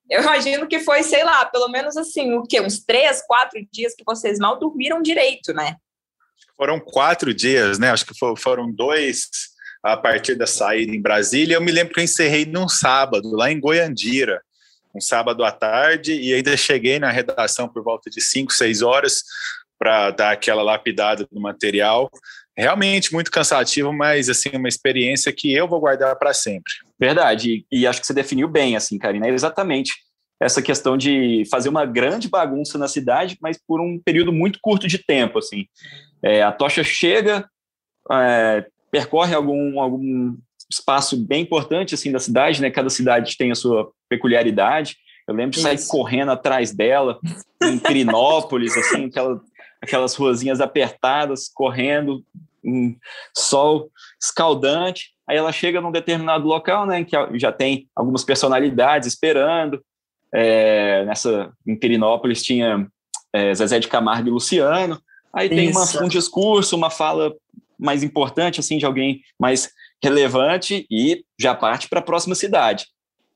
[0.09, 2.61] eu imagino que foi, sei lá, pelo menos assim, o quê?
[2.61, 5.75] Uns três, quatro dias que vocês mal dormiram direito, né?
[6.57, 7.91] Foram quatro dias, né?
[7.91, 9.29] Acho que foram dois
[9.83, 11.55] a partir da saída em Brasília.
[11.55, 14.41] Eu me lembro que eu encerrei num sábado, lá em Goiandira,
[14.93, 19.21] um sábado à tarde, e ainda cheguei na redação por volta de cinco, seis horas
[19.77, 22.09] para dar aquela lapidada do material.
[22.57, 26.73] Realmente muito cansativo, mas assim uma experiência que eu vou guardar para sempre.
[26.99, 29.93] Verdade, e, e acho que você definiu bem, assim, Karina, é exatamente
[30.41, 34.87] essa questão de fazer uma grande bagunça na cidade, mas por um período muito curto
[34.87, 35.65] de tempo, assim.
[36.23, 37.49] É, a tocha chega,
[38.11, 40.35] é, percorre algum, algum
[40.69, 42.69] espaço bem importante assim da cidade, né?
[42.69, 44.97] Cada cidade tem a sua peculiaridade.
[45.27, 47.19] Eu lembro de sair correndo atrás dela
[47.61, 49.41] em Pirinópolis, assim, aquela,
[49.81, 52.23] aquelas ruazinhas apertadas, correndo,
[52.63, 52.95] um
[53.35, 53.89] sol
[54.21, 55.11] escaldante.
[55.27, 59.83] Aí ela chega num determinado local, né, que já tem algumas personalidades esperando.
[60.33, 62.87] É, nessa em Pirinópolis tinha
[63.33, 65.01] é, Zezé de Camargo e Luciano.
[65.33, 67.33] Aí tem uma, um discurso, uma fala
[67.77, 69.69] mais importante, assim, de alguém mais
[70.01, 72.87] relevante e já parte para a próxima cidade.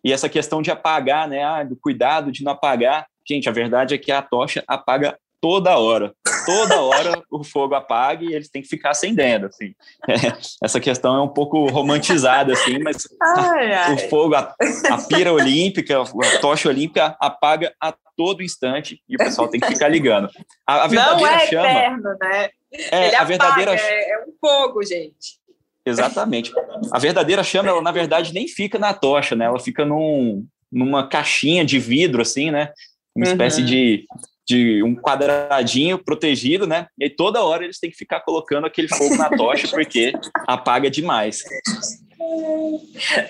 [0.04, 3.94] E essa questão de apagar, né, ah, do cuidado de não apagar, gente, a verdade
[3.94, 6.14] é que a tocha apaga toda hora.
[6.46, 9.74] Toda hora o fogo apaga e eles têm que ficar acendendo, assim.
[10.08, 13.94] É, essa questão é um pouco romantizada, assim, mas ai, ai.
[13.96, 14.56] o fogo, a,
[14.90, 19.68] a, pira olímpica, a tocha olímpica apaga a todo instante e o pessoal tem que
[19.68, 20.30] ficar ligando.
[20.66, 22.50] A, a verdadeira Não é chama, eterno, né?
[22.92, 25.40] É, Ele a verdadeira apaga, é, é um fogo, gente.
[25.86, 26.52] Exatamente.
[26.92, 29.46] A verdadeira chama, ela na verdade nem fica na tocha, né?
[29.46, 32.72] Ela fica num, numa caixinha de vidro, assim, né?
[33.16, 33.32] Uma uhum.
[33.32, 34.06] espécie de
[34.48, 36.88] de um quadradinho protegido, né?
[37.00, 40.14] E aí toda hora eles têm que ficar colocando aquele fogo na tocha porque
[40.46, 41.44] apaga demais.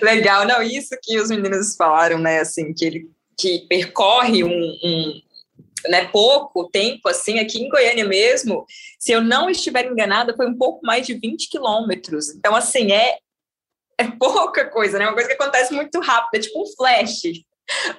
[0.02, 3.10] Legal, não, isso que os meninos falaram, né, assim, que ele
[3.42, 5.20] que percorre um, um
[5.88, 8.64] né, pouco tempo, assim, aqui em Goiânia mesmo,
[9.00, 12.30] se eu não estiver enganada, foi um pouco mais de 20 quilômetros.
[12.30, 13.18] Então, assim, é,
[13.98, 15.06] é pouca coisa, né?
[15.06, 17.22] Uma coisa que acontece muito rápido, é tipo um flash.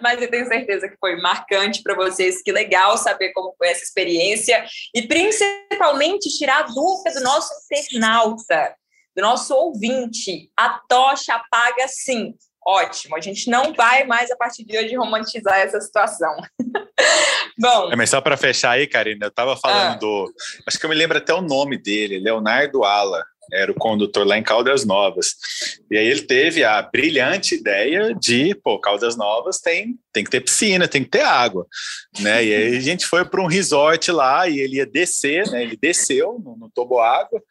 [0.01, 2.41] Mas eu tenho certeza que foi marcante para vocês.
[2.41, 8.75] Que legal saber como foi essa experiência e principalmente tirar a dúvida do nosso internauta,
[9.15, 10.49] do nosso ouvinte.
[10.57, 12.33] A tocha apaga sim.
[12.65, 16.35] Ótimo, a gente não vai mais a partir de hoje romantizar essa situação.
[17.59, 17.91] Bom.
[17.91, 19.97] É, mas só para fechar aí, Karina, eu estava falando ah.
[19.97, 20.33] do.
[20.67, 24.37] Acho que eu me lembro até o nome dele, Leonardo Ala era o condutor lá
[24.37, 25.35] em Caldas Novas.
[25.89, 30.41] E aí ele teve a brilhante ideia de, pô, Caldas Novas tem, tem que ter
[30.41, 31.65] piscina, tem que ter água,
[32.19, 32.43] né?
[32.43, 35.61] E aí a gente foi para um resort lá e ele ia descer, né?
[35.63, 37.41] Ele desceu no, no toboágua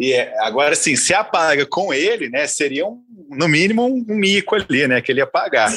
[0.00, 4.54] e é, agora, assim, se apaga com ele, né, seria um, no mínimo um, mico
[4.54, 5.70] ali, né, que ele ia pagar,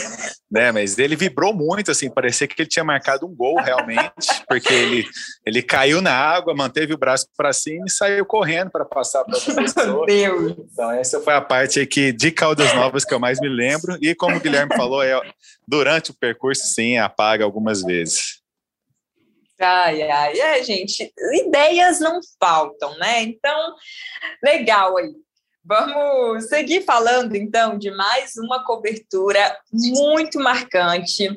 [0.50, 4.14] né, mas ele vibrou muito, assim, parecia que ele tinha marcado um gol realmente,
[4.48, 5.06] porque ele,
[5.46, 9.36] ele caiu na água, manteve o braço para cima e saiu correndo para passar para
[9.36, 10.06] outra pessoa.
[10.06, 10.56] Deus.
[10.72, 14.16] Então essa foi a parte aqui de Caldas Novas que eu mais me lembro e
[14.16, 15.20] como o Guilherme falou, é,
[15.68, 18.43] durante o percurso, sim, apaga algumas vezes.
[19.60, 21.14] Ai, ai, é, gente,
[21.46, 23.22] ideias não faltam, né?
[23.22, 23.76] Então,
[24.44, 25.14] legal aí.
[25.66, 31.30] Vamos seguir falando, então, de mais uma cobertura muito marcante.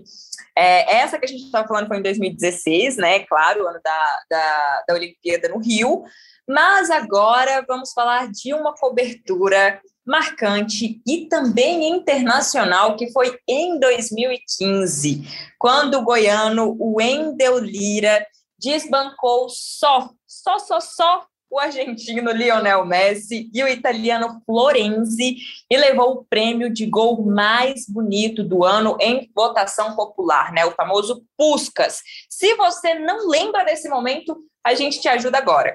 [0.56, 3.20] É, essa que a gente estava falando foi em 2016, né?
[3.20, 6.02] Claro, ano da, da, da Olimpíada no Rio.
[6.48, 15.22] Mas agora vamos falar de uma cobertura marcante e também internacional, que foi em 2015,
[15.58, 18.24] quando o goiano Wendel Lira
[18.58, 25.36] desbancou só, só, só, só o argentino Lionel Messi e o italiano Florenzi
[25.70, 30.64] e levou o prêmio de gol mais bonito do ano em votação popular, né?
[30.64, 32.00] O famoso Puscas.
[32.28, 35.72] Se você não lembra desse momento, a gente te ajuda agora.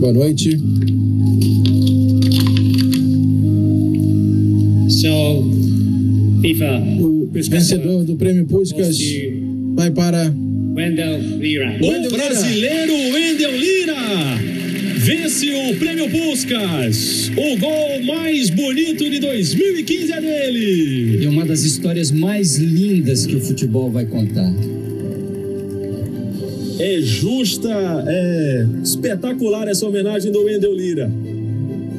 [0.00, 0.97] Boa noite.
[4.98, 5.44] So,
[6.42, 6.82] FIFA.
[6.98, 8.98] O vencedor do prêmio Puskas
[9.76, 10.34] vai para
[10.74, 11.78] Wendell Lira.
[11.80, 13.94] O brasileiro Wendell Lira
[14.96, 17.30] vence o prêmio Puskas.
[17.36, 21.22] O gol mais bonito de 2015 é dele.
[21.22, 24.52] E uma das histórias mais lindas que o futebol vai contar.
[26.80, 31.08] É justa, é espetacular essa homenagem do Wendel Lira.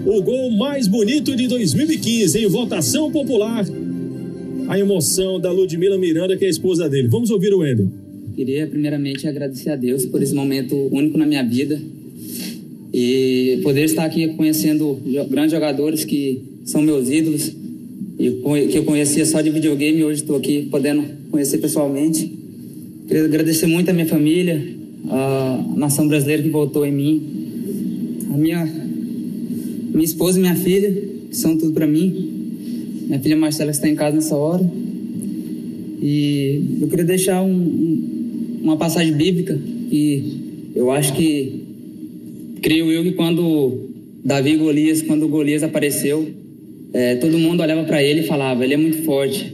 [0.06, 3.66] O gol mais bonito de 2015 em votação popular.
[4.68, 7.08] A emoção da Ludmila Miranda, que é a esposa dele.
[7.08, 7.90] Vamos ouvir o Wendel.
[8.36, 11.80] Queria primeiramente agradecer a Deus por esse momento único na minha vida
[12.94, 17.52] e poder estar aqui conhecendo grandes jogadores que são meus ídolos
[18.18, 22.32] e que eu conhecia só de videogame hoje estou aqui podendo conhecer pessoalmente.
[23.08, 24.62] Queria agradecer muito a minha família,
[25.10, 27.24] a nação brasileira que voltou em mim,
[28.34, 28.89] a minha,
[30.00, 30.90] minha esposa e minha filha,
[31.30, 33.04] que são tudo para mim.
[33.06, 34.64] Minha filha Marcela está em casa nessa hora.
[36.02, 39.60] E eu queria deixar um, um, uma passagem bíblica
[39.92, 41.64] e eu acho que
[42.62, 43.90] creio eu que quando
[44.24, 46.30] Davi e Golias, quando Golias apareceu,
[46.94, 49.54] é, todo mundo olhava para ele e falava: ele é muito forte,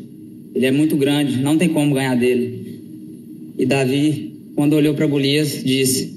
[0.54, 2.82] ele é muito grande, não tem como ganhar dele.
[3.58, 6.14] E Davi, quando olhou para Golias, disse: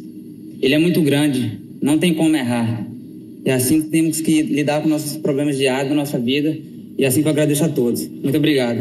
[0.61, 2.88] ele é muito grande, não tem como errar.
[3.45, 6.57] E assim temos que lidar com nossos problemas diários da nossa vida.
[6.99, 8.09] E assim que eu agradeço a todos.
[8.09, 8.79] Muito obrigado.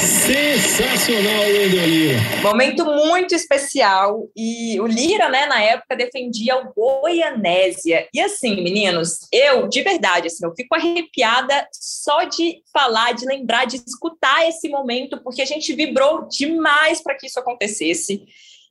[0.00, 2.18] Sensacional, Wendel Lira.
[2.42, 4.30] Momento muito especial.
[4.34, 8.08] E o Lira, né, na época, defendia o Goianésia.
[8.14, 13.66] E assim, meninos, eu, de verdade, assim, eu fico arrepiada só de falar, de lembrar,
[13.66, 18.22] de escutar esse momento, porque a gente vibrou demais para que isso acontecesse.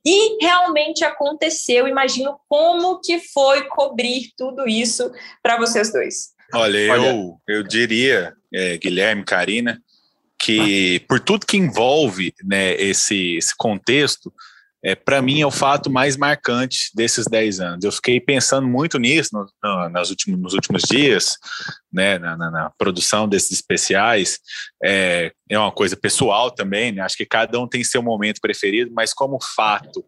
[0.04, 1.88] E realmente aconteceu.
[1.88, 5.10] Imagino como que foi cobrir tudo isso
[5.42, 6.34] para vocês dois.
[6.52, 9.82] Olha, eu, eu diria, é, Guilherme, Karina,
[10.38, 14.32] que por tudo que envolve né, esse, esse contexto,
[14.84, 17.84] é, para mim é o fato mais marcante desses 10 anos.
[17.84, 21.38] Eu fiquei pensando muito nisso no, no, nas últimos, nos últimos dias,
[21.90, 24.38] né, na, na, na produção desses especiais.
[24.84, 28.92] É, é, uma coisa pessoal também, né, acho que cada um tem seu momento preferido,
[28.94, 30.04] mas como fato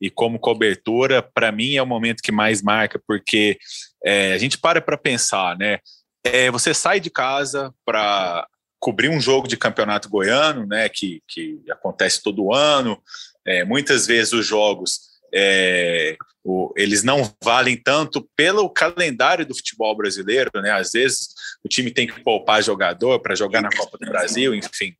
[0.00, 3.58] e como cobertura, para mim é o momento que mais marca, porque
[4.04, 5.78] é, a gente para para pensar, né?
[6.24, 8.46] É, você sai de casa para
[8.78, 13.00] cobrir um jogo de campeonato goiano, né, que, que acontece todo ano.
[13.46, 19.96] É, muitas vezes os jogos é, o, eles não valem tanto pelo calendário do futebol
[19.96, 20.72] brasileiro, né?
[20.72, 21.28] Às vezes
[21.64, 24.94] o time tem que poupar jogador para jogar na Copa do Brasil, enfim.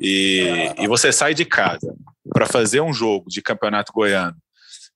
[0.00, 1.94] E, e você sai de casa
[2.32, 4.36] para fazer um jogo de campeonato goiano.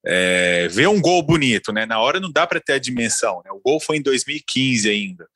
[0.07, 1.85] É, ver um gol bonito, né?
[1.85, 3.43] Na hora não dá para ter a dimensão.
[3.45, 3.51] Né?
[3.51, 5.27] O gol foi em 2015 ainda.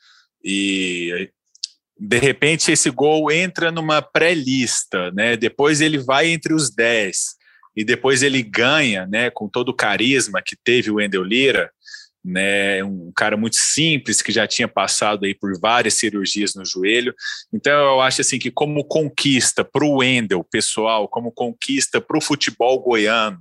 [0.42, 1.30] E
[1.98, 5.36] de repente esse gol entra numa pré-lista, né?
[5.36, 7.43] Depois ele vai entre os 10
[7.76, 11.70] e depois ele ganha, né, com todo o carisma que teve o Wendel Lira,
[12.24, 17.14] né, um cara muito simples que já tinha passado aí por várias cirurgias no joelho.
[17.52, 22.22] Então eu acho assim que como conquista para o Wendel pessoal, como conquista para o
[22.22, 23.38] futebol goiano,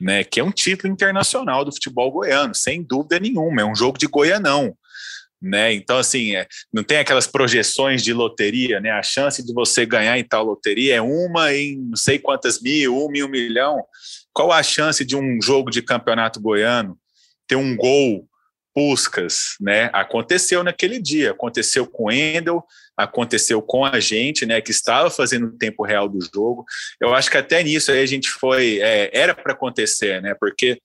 [0.00, 3.96] né, que é um título internacional do futebol goiano, sem dúvida nenhuma, é um jogo
[3.96, 4.76] de goianão
[5.46, 5.72] né?
[5.72, 8.90] Então, assim, é, não tem aquelas projeções de loteria, né?
[8.90, 12.96] A chance de você ganhar em tal loteria é uma em não sei quantas mil,
[12.96, 13.82] uma em um milhão.
[14.32, 16.98] Qual a chance de um jogo de campeonato goiano
[17.46, 18.28] ter um gol
[18.76, 19.88] Puscas, né?
[19.90, 22.62] Aconteceu naquele dia, aconteceu com o Endel,
[22.94, 24.60] aconteceu com a gente, né?
[24.60, 26.62] Que estava fazendo o tempo real do jogo.
[27.00, 30.36] Eu acho que até nisso aí a gente foi, é, era para acontecer, né?
[30.38, 30.78] Porque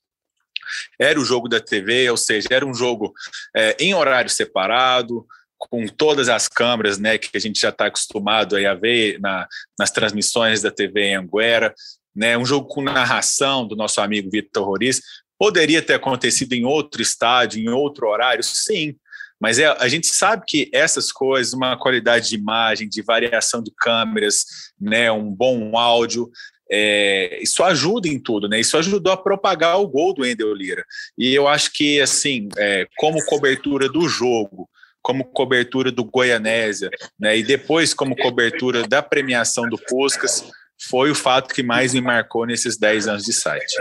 [0.99, 3.13] era o jogo da TV, ou seja, era um jogo
[3.55, 5.25] é, em horário separado,
[5.57, 9.47] com todas as câmeras né, que a gente já está acostumado a ver na,
[9.77, 11.73] nas transmissões da TV em Anguera,
[12.15, 15.01] né, um jogo com narração do nosso amigo Vitor Roriz.
[15.37, 18.43] Poderia ter acontecido em outro estádio, em outro horário?
[18.43, 18.95] Sim,
[19.39, 23.71] mas é, a gente sabe que essas coisas, uma qualidade de imagem, de variação de
[23.75, 24.45] câmeras,
[24.79, 26.29] né, um bom áudio,
[26.71, 28.59] é, isso ajuda em tudo, né?
[28.59, 30.85] Isso ajudou a propagar o gol do Endel Lira.
[31.17, 34.69] E eu acho que, assim, é, como cobertura do jogo,
[35.01, 37.37] como cobertura do Goianésia, né?
[37.37, 40.49] E depois como cobertura da premiação do Puscas,
[40.89, 43.75] foi o fato que mais me marcou nesses 10 anos de site.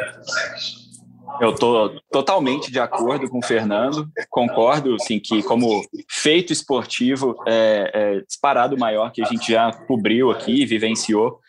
[1.40, 7.90] Eu estou totalmente de acordo com o Fernando, concordo assim, que como feito esportivo é,
[7.94, 11.40] é disparado maior que a gente já cobriu aqui, vivenciou,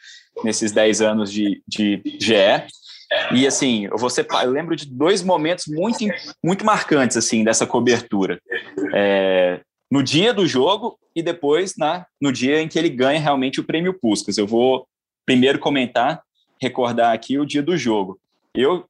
[0.43, 2.65] nesses 10 anos de, de GE.
[3.33, 4.09] E assim, eu, vou
[4.43, 6.05] eu lembro de dois momentos muito,
[6.43, 8.39] muito marcantes assim dessa cobertura.
[8.93, 9.61] É,
[9.91, 13.63] no dia do jogo e depois na, no dia em que ele ganha realmente o
[13.63, 14.37] prêmio Puskas.
[14.37, 14.87] Eu vou
[15.25, 16.21] primeiro comentar,
[16.61, 18.19] recordar aqui o dia do jogo.
[18.55, 18.85] Eu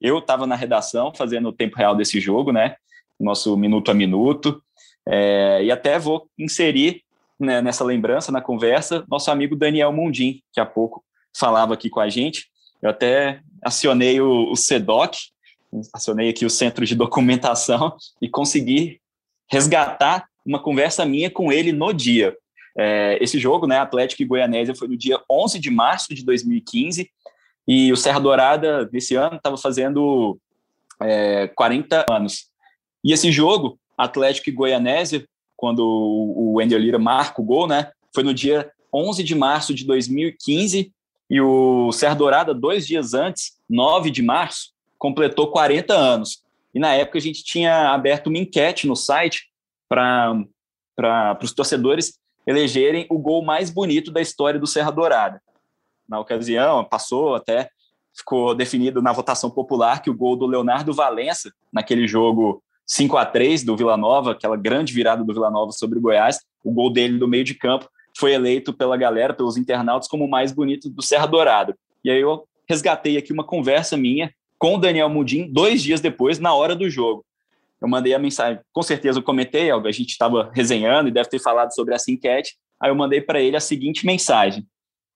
[0.00, 2.76] eu estava na redação fazendo o tempo real desse jogo, né?
[3.18, 4.62] Nosso minuto a minuto.
[5.08, 7.02] É, e até vou inserir
[7.38, 11.04] né, nessa lembrança, na conversa, nosso amigo Daniel Mundim, que há pouco
[11.36, 12.48] falava aqui com a gente.
[12.80, 14.54] Eu até acionei o, o
[15.92, 19.00] acionei aqui o Centro de Documentação e consegui
[19.50, 22.36] resgatar uma conversa minha com ele no dia.
[22.76, 27.10] É, esse jogo, né, Atlético e Goianésia, foi no dia 11 de março de 2015
[27.66, 30.38] e o Serra Dourada, desse ano, estava fazendo
[31.00, 32.50] é, 40 anos.
[33.02, 35.26] E esse jogo, Atlético e Goianésia,
[35.64, 39.86] quando o Wendel Lira marca o gol, né, foi no dia 11 de março de
[39.86, 40.92] 2015
[41.30, 46.42] e o Serra Dourada, dois dias antes, 9 de março, completou 40 anos.
[46.74, 49.48] E na época a gente tinha aberto uma enquete no site
[49.88, 50.44] para
[51.42, 55.40] os torcedores elegerem o gol mais bonito da história do Serra Dourada.
[56.06, 57.70] Na ocasião, passou até,
[58.14, 63.24] ficou definido na votação popular que o gol do Leonardo Valença, naquele jogo 5 a
[63.24, 66.92] 3 do Vila Nova, aquela grande virada do Vila Nova sobre o Goiás, o gol
[66.92, 70.88] dele do meio de campo foi eleito pela galera, pelos internautas, como o mais bonito
[70.88, 71.76] do Serra Dourada.
[72.04, 76.38] E aí eu resgatei aqui uma conversa minha com o Daniel Mudim dois dias depois,
[76.38, 77.24] na hora do jogo
[77.84, 81.38] eu mandei a mensagem, com certeza eu comentei, a gente estava resenhando e deve ter
[81.38, 84.66] falado sobre essa enquete, aí eu mandei para ele a seguinte mensagem,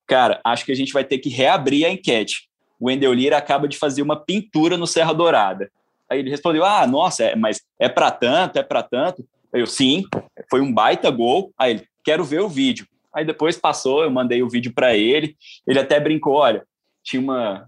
[0.06, 2.46] cara, acho que a gente vai ter que reabrir a enquete,
[2.78, 5.68] o Wendel Lira acaba de fazer uma pintura no Serra Dourada.
[6.10, 9.24] Aí ele respondeu, ah, nossa, é, mas é para tanto, é para tanto?
[9.52, 10.04] Eu, sim,
[10.50, 11.52] foi um baita gol.
[11.58, 12.86] Aí ele, quero ver o vídeo.
[13.14, 15.36] Aí depois passou, eu mandei o vídeo para ele,
[15.66, 16.64] ele até brincou, olha,
[17.02, 17.66] tinha uma...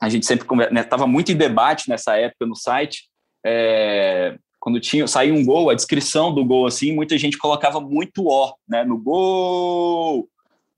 [0.00, 0.46] A gente sempre
[0.78, 3.08] estava né, muito em debate nessa época no site,
[3.44, 8.26] é, quando tinha saía um gol, a descrição do gol assim, muita gente colocava muito
[8.26, 10.26] ó, né, no gol,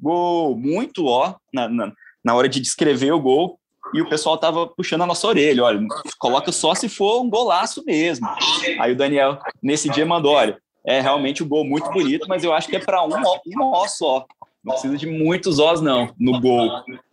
[0.00, 1.92] gol, muito ó na, na,
[2.24, 3.60] na hora de descrever o gol.
[3.94, 5.80] E o pessoal tava puxando a nossa orelha, olha,
[6.18, 8.28] coloca só se for um golaço mesmo.
[8.80, 12.52] Aí o Daniel nesse dia mandou, olha, é realmente um gol muito bonito, mas eu
[12.52, 14.24] acho que é para um, um ó só.
[14.64, 16.70] Não precisa de muitos ós não no gol.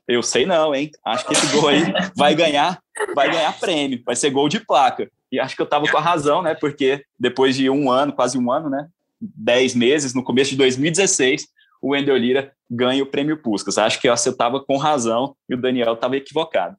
[0.07, 0.91] Eu sei não, hein?
[1.05, 1.81] Acho que esse gol aí
[2.15, 2.79] vai ganhar,
[3.15, 5.09] vai ganhar prêmio, vai ser gol de placa.
[5.31, 6.53] E acho que eu estava com a razão, né?
[6.53, 8.87] Porque depois de um ano, quase um ano, né?
[9.19, 11.47] Dez meses, no começo de 2016,
[11.83, 13.77] o Wendel Lira ganha o prêmio Puskas.
[13.77, 16.77] Acho que eu estava com razão e o Daniel estava equivocado.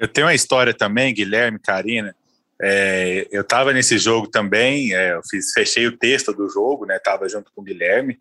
[0.00, 2.14] Eu tenho uma história também, Guilherme, Karina.
[2.60, 6.98] É, eu estava nesse jogo também, é, eu fiz, fechei o texto do jogo, né?
[6.98, 8.18] Tava junto com o Guilherme.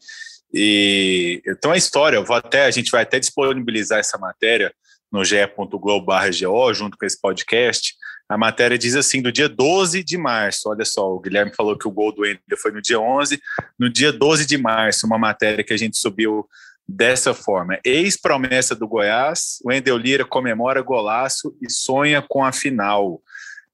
[0.54, 4.72] E então a história, eu vou até, a gente vai até disponibilizar essa matéria
[5.12, 7.96] no ge.globo.go junto com esse podcast.
[8.32, 11.86] A matéria diz assim, do dia 12 de março, olha só, o Guilherme falou que
[11.86, 13.38] o gol do Ender foi no dia 11,
[13.78, 16.48] no dia 12 de março, uma matéria que a gente subiu
[16.88, 17.78] dessa forma.
[17.84, 23.22] Ex-promessa do Goiás, o Endel Lira comemora golaço e sonha com a final.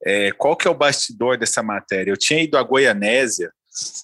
[0.03, 2.09] É, qual que é o bastidor dessa matéria?
[2.09, 3.51] Eu tinha ido à Goianésia,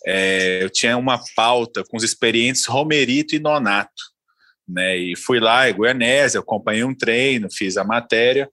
[0.06, 4.04] é, eu tinha uma pauta com os experientes Romerito e Nonato,
[4.70, 4.95] né?
[4.97, 8.47] E fui lá em Goianésia, acompanhei um treino, fiz a matéria,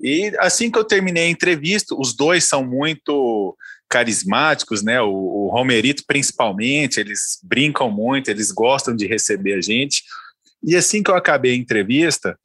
[0.00, 3.56] e assim que eu terminei a entrevista, os dois são muito
[3.88, 5.00] carismáticos, né?
[5.00, 10.02] O, o Romerito, principalmente, eles brincam muito, eles gostam de receber a gente.
[10.62, 12.38] E assim que eu acabei a entrevista,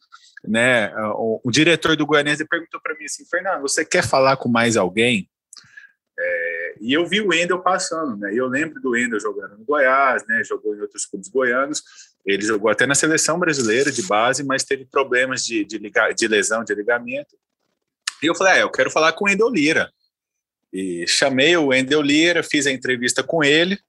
[0.47, 4.49] né, o, o diretor do Goianese perguntou para mim assim: Fernando, você quer falar com
[4.49, 5.29] mais alguém?
[6.19, 8.31] É, e eu vi o Wendel passando, né?
[8.33, 10.43] Eu lembro do Wendel jogando no Goiás, né?
[10.43, 11.83] Jogou em outros clubes goianos.
[12.25, 16.27] Ele jogou até na seleção brasileira de base, mas teve problemas de, de, liga, de
[16.27, 17.35] lesão de ligamento.
[18.21, 19.91] E eu falei, ah, eu quero falar com o Wendel Lira.
[20.71, 23.79] E chamei o Wendel Lira, fiz a entrevista com ele,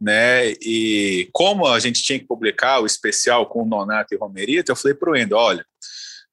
[0.00, 0.52] né?
[0.62, 4.76] E como a gente tinha que publicar o especial com o Nonato e Romerito, eu
[4.76, 5.66] falei para o Wendel, olha,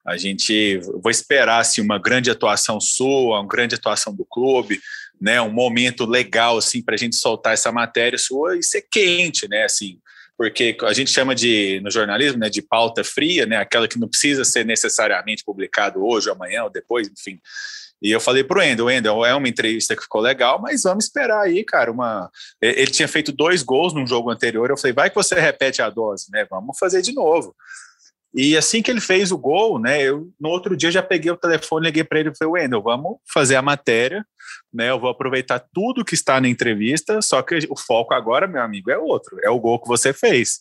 [0.06, 4.80] a gente vou esperar assim, uma grande atuação sua, uma grande atuação do clube,
[5.20, 5.40] né?
[5.40, 9.64] Um momento legal assim para a gente soltar essa matéria sua e ser quente, né?
[9.64, 9.98] Assim,
[10.36, 14.08] porque a gente chama de no jornalismo né, de pauta fria, né, aquela que não
[14.08, 17.40] precisa ser necessariamente publicado hoje, amanhã ou depois, enfim.
[18.02, 21.40] E eu falei pro Wendel, Wendel, é uma entrevista que ficou legal, mas vamos esperar
[21.40, 22.30] aí, cara, uma...
[22.60, 25.88] Ele tinha feito dois gols num jogo anterior, eu falei, vai que você repete a
[25.88, 27.56] dose, né, vamos fazer de novo.
[28.36, 31.38] E assim que ele fez o gol, né, eu no outro dia já peguei o
[31.38, 34.22] telefone, liguei para ele e falei, Wendel, vamos fazer a matéria,
[34.70, 38.60] né, eu vou aproveitar tudo que está na entrevista, só que o foco agora, meu
[38.60, 40.60] amigo, é outro, é o gol que você fez,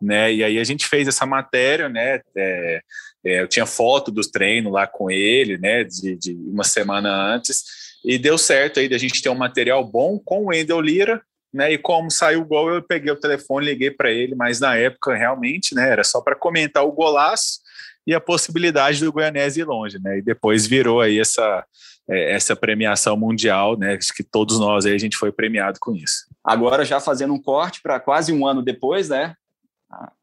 [0.00, 2.82] né, e aí a gente fez essa matéria, né, é,
[3.24, 7.64] é, eu tinha foto dos treinos lá com ele, né, de, de uma semana antes,
[8.04, 11.22] e deu certo aí da gente ter um material bom com o Wendel Lira,
[11.56, 11.72] né?
[11.72, 15.14] E como saiu o gol, eu peguei o telefone, liguei para ele, mas na época
[15.14, 17.60] realmente, né, era só para comentar o golaço
[18.06, 20.18] e a possibilidade do Goianese ir longe, né?
[20.18, 21.64] E depois virou aí essa
[22.08, 23.98] é, essa premiação mundial, né?
[24.14, 26.26] Que todos nós aí a gente foi premiado com isso.
[26.44, 29.34] Agora já fazendo um corte para quase um ano depois, né?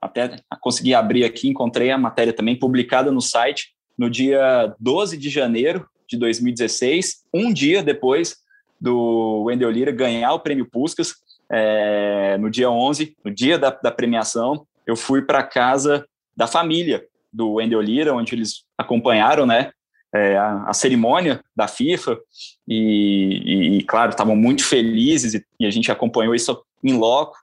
[0.02, 5.30] Até consegui abrir aqui, encontrei a matéria também publicada no site no dia 12 de
[5.30, 8.38] janeiro de 2016, um dia depois
[8.80, 11.16] do Wendel Lira ganhar o prêmio Puskas,
[11.54, 16.04] é, no dia 11, no dia da, da premiação, eu fui para casa
[16.36, 19.72] da família do Wendel Lira, onde eles acompanharam, né,
[20.12, 22.20] é, a, a, cerimônia da FIFA
[22.68, 27.38] e, e, claro, estavam muito felizes e, e, a gente acompanhou isso em loco.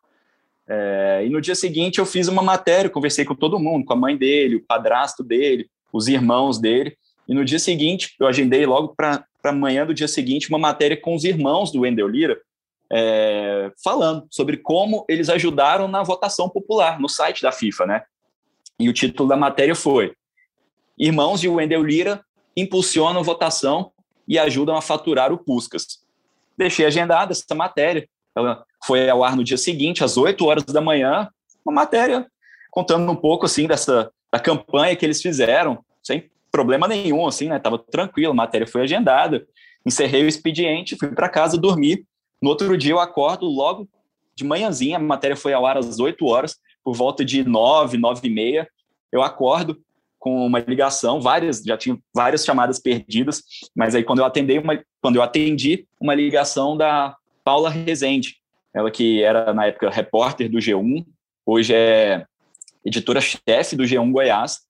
[0.68, 3.96] É, e no dia seguinte eu fiz uma matéria, conversei com todo mundo, com a
[3.96, 6.96] mãe dele, o padrasto dele, os irmãos dele.
[7.28, 11.14] E no dia seguinte eu agendei logo para amanhã do dia seguinte uma matéria com
[11.14, 12.40] os irmãos do Wendel Lira,
[12.92, 18.02] é, falando sobre como eles ajudaram na votação popular no site da FIFA, né?
[18.78, 20.14] E o título da matéria foi
[20.98, 22.24] Irmãos de Wendel Lira
[22.56, 23.92] impulsionam votação
[24.26, 26.04] e ajudam a faturar o Puscas.
[26.56, 28.08] Deixei agendada essa matéria.
[28.36, 31.28] Ela foi ao ar no dia seguinte, às 8 horas da manhã,
[31.64, 32.26] uma matéria
[32.70, 37.58] contando um pouco assim dessa da campanha que eles fizeram, sem problema nenhum, assim, né?
[37.58, 39.44] Tava tranquilo, a matéria foi agendada.
[39.84, 42.06] Encerrei o expediente, fui para casa dormir.
[42.40, 43.88] No outro dia eu acordo logo
[44.34, 48.26] de manhãzinha, a matéria foi ao ar às 8 horas, por volta de 9, 9
[48.26, 48.68] e meia,
[49.12, 49.78] eu acordo,
[50.18, 53.42] com uma ligação, várias, já tinha várias chamadas perdidas,
[53.74, 58.36] mas aí quando eu atendi uma, quando eu atendi uma ligação da Paula Rezende,
[58.72, 61.04] ela que era na época repórter do G1,
[61.44, 62.26] hoje é
[62.84, 64.60] editora-chefe do G1 Goiás,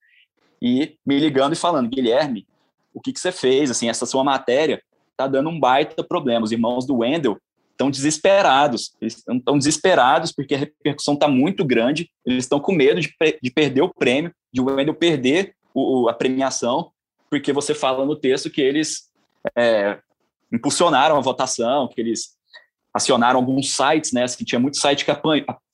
[0.63, 2.47] e me ligando e falando, Guilherme,
[2.95, 3.71] o que, que você fez?
[3.71, 4.83] Assim, essa sua matéria
[5.17, 6.45] tá dando um baita problema.
[6.45, 7.39] Os irmãos do Wendel
[7.81, 8.93] estão desesperados.
[9.01, 12.11] Eles estão desesperados porque a repercussão está muito grande.
[12.27, 13.13] Eles estão com medo de,
[13.43, 16.91] de, perder o prêmio, de o Wendel perder o, a premiação,
[17.31, 19.09] porque você fala no texto que eles
[19.57, 19.99] é,
[20.53, 22.37] impulsionaram a votação, que eles
[22.93, 24.25] acionaram alguns sites, né?
[24.25, 25.13] Assim, tinha muito site que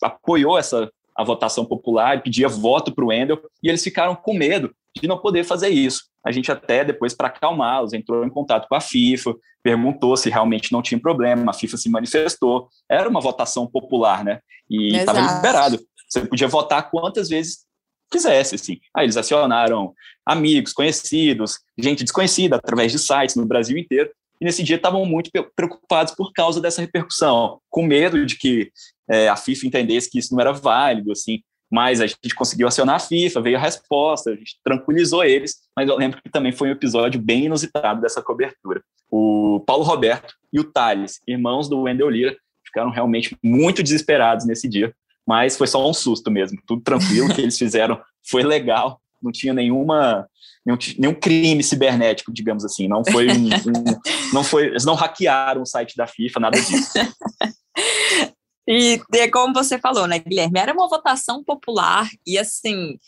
[0.02, 4.76] apoiou essa a votação popular, pedia voto para o Wendel, e eles ficaram com medo
[4.94, 6.04] de não poder fazer isso.
[6.26, 10.72] A gente até depois, para acalmá-los, entrou em contato com a FIFA, perguntou se realmente
[10.72, 12.68] não tinha problema, a FIFA se manifestou.
[12.90, 14.40] Era uma votação popular, né?
[14.68, 15.78] E estava liberado.
[16.08, 17.64] Você podia votar quantas vezes
[18.10, 18.78] quisesse, assim.
[18.94, 24.10] Aí eles acionaram amigos, conhecidos, gente desconhecida através de sites no Brasil inteiro.
[24.40, 28.70] E nesse dia estavam muito preocupados por causa dessa repercussão, com medo de que
[29.08, 31.40] é, a FIFA entendesse que isso não era válido, assim.
[31.70, 35.88] Mas a gente conseguiu acionar a FIFA, veio a resposta, a gente tranquilizou eles, mas
[35.88, 38.82] eu lembro que também foi um episódio bem inusitado dessa cobertura.
[39.10, 44.68] O Paulo Roberto e o Thales, irmãos do Wendel Lira, ficaram realmente muito desesperados nesse
[44.68, 44.94] dia,
[45.26, 49.52] mas foi só um susto mesmo, tudo tranquilo, que eles fizeram foi legal, não tinha
[49.52, 50.26] nenhuma
[50.64, 55.62] nenhum, nenhum crime cibernético, digamos assim, não foi um, um, não foi, eles não hackearam
[55.62, 56.92] o site da FIFA, nada disso.
[58.68, 60.58] E é como você falou, né, Guilherme?
[60.58, 62.98] Era uma votação popular e assim,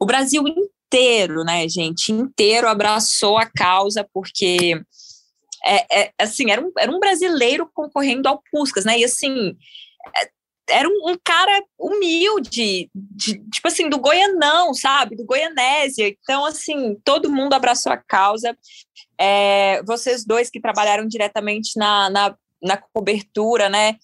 [0.00, 4.80] o Brasil inteiro, né, gente, inteiro abraçou a causa porque
[5.64, 8.98] é, é assim, era um, era um brasileiro concorrendo ao Puscas, né?
[8.98, 9.56] E assim,
[10.16, 10.30] é,
[10.70, 15.16] era um, um, cara humilde, de, tipo assim, do Goianão, sabe?
[15.16, 16.08] Do Goianésia.
[16.08, 18.56] Então, assim, todo mundo abraçou a causa.
[19.18, 23.96] É, vocês dois que trabalharam diretamente na, na, na cobertura, né?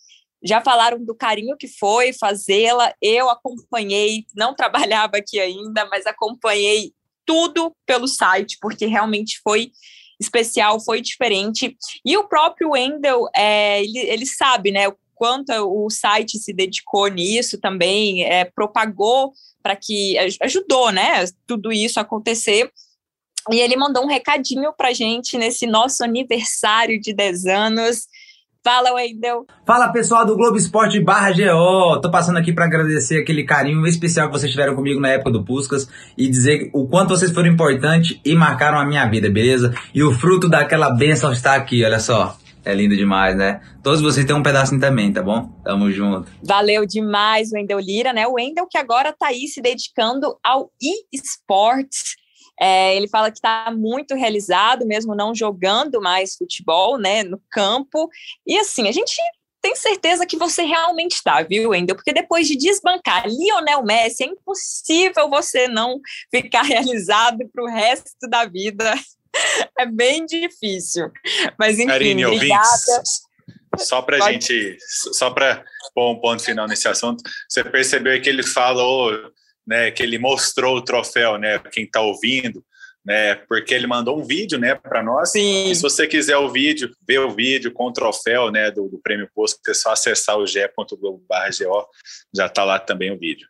[0.45, 2.93] Já falaram do carinho que foi fazê-la.
[3.01, 6.93] Eu acompanhei, não trabalhava aqui ainda, mas acompanhei
[7.25, 9.73] tudo pelo site, porque realmente foi
[10.21, 11.77] especial, foi diferente.
[12.05, 17.09] E o próprio Wendel, é, ele, ele sabe, né, o quanto o site se dedicou
[17.09, 19.33] nisso também, é, propagou
[19.63, 22.71] para que, ajudou, né, tudo isso acontecer.
[23.51, 28.07] E ele mandou um recadinho para gente nesse nosso aniversário de 10 anos.
[28.65, 29.45] Fala, Wendel.
[29.67, 32.01] Fala, pessoal do Globo Esporte barra GO.
[32.01, 35.45] Tô passando aqui para agradecer aquele carinho especial que vocês tiveram comigo na época do
[35.45, 35.87] Puscas
[36.17, 39.75] e dizer o quanto vocês foram importantes e marcaram a minha vida, beleza?
[39.95, 42.39] E o fruto daquela bênção está aqui, olha só.
[42.65, 43.61] É lindo demais, né?
[43.83, 45.47] Todos vocês têm um pedacinho também, tá bom?
[45.63, 46.33] Tamo junto.
[46.43, 48.27] Valeu demais, Wendel Lira, né?
[48.27, 50.71] O Wendel que agora tá aí se dedicando ao
[51.13, 52.17] e-sports
[52.61, 58.09] é, ele fala que está muito realizado, mesmo não jogando mais futebol, né, no campo.
[58.47, 59.15] E assim, a gente
[59.61, 61.97] tem certeza que você realmente está, viu, Wendel?
[61.97, 65.99] Porque depois de desbancar Lionel Messi, é impossível você não
[66.31, 68.93] ficar realizado para o resto da vida.
[69.77, 71.11] É bem difícil.
[71.59, 72.63] Mas enfim, Karine, obrigada.
[72.63, 73.23] Ouvintes,
[73.81, 74.77] só para a gente,
[75.13, 79.11] só para pôr um ponto final nesse assunto, você percebeu que ele falou
[79.67, 82.65] né, que ele mostrou o troféu, né, quem está ouvindo,
[83.05, 85.33] né, porque ele mandou um vídeo, né, para nós.
[85.33, 85.71] Sim.
[85.71, 88.99] E se você quiser o vídeo, ver o vídeo com o troféu, né, do, do
[88.99, 91.89] Prêmio Posto, é só acessar o ge.globo.go,
[92.35, 93.47] já está lá também o vídeo.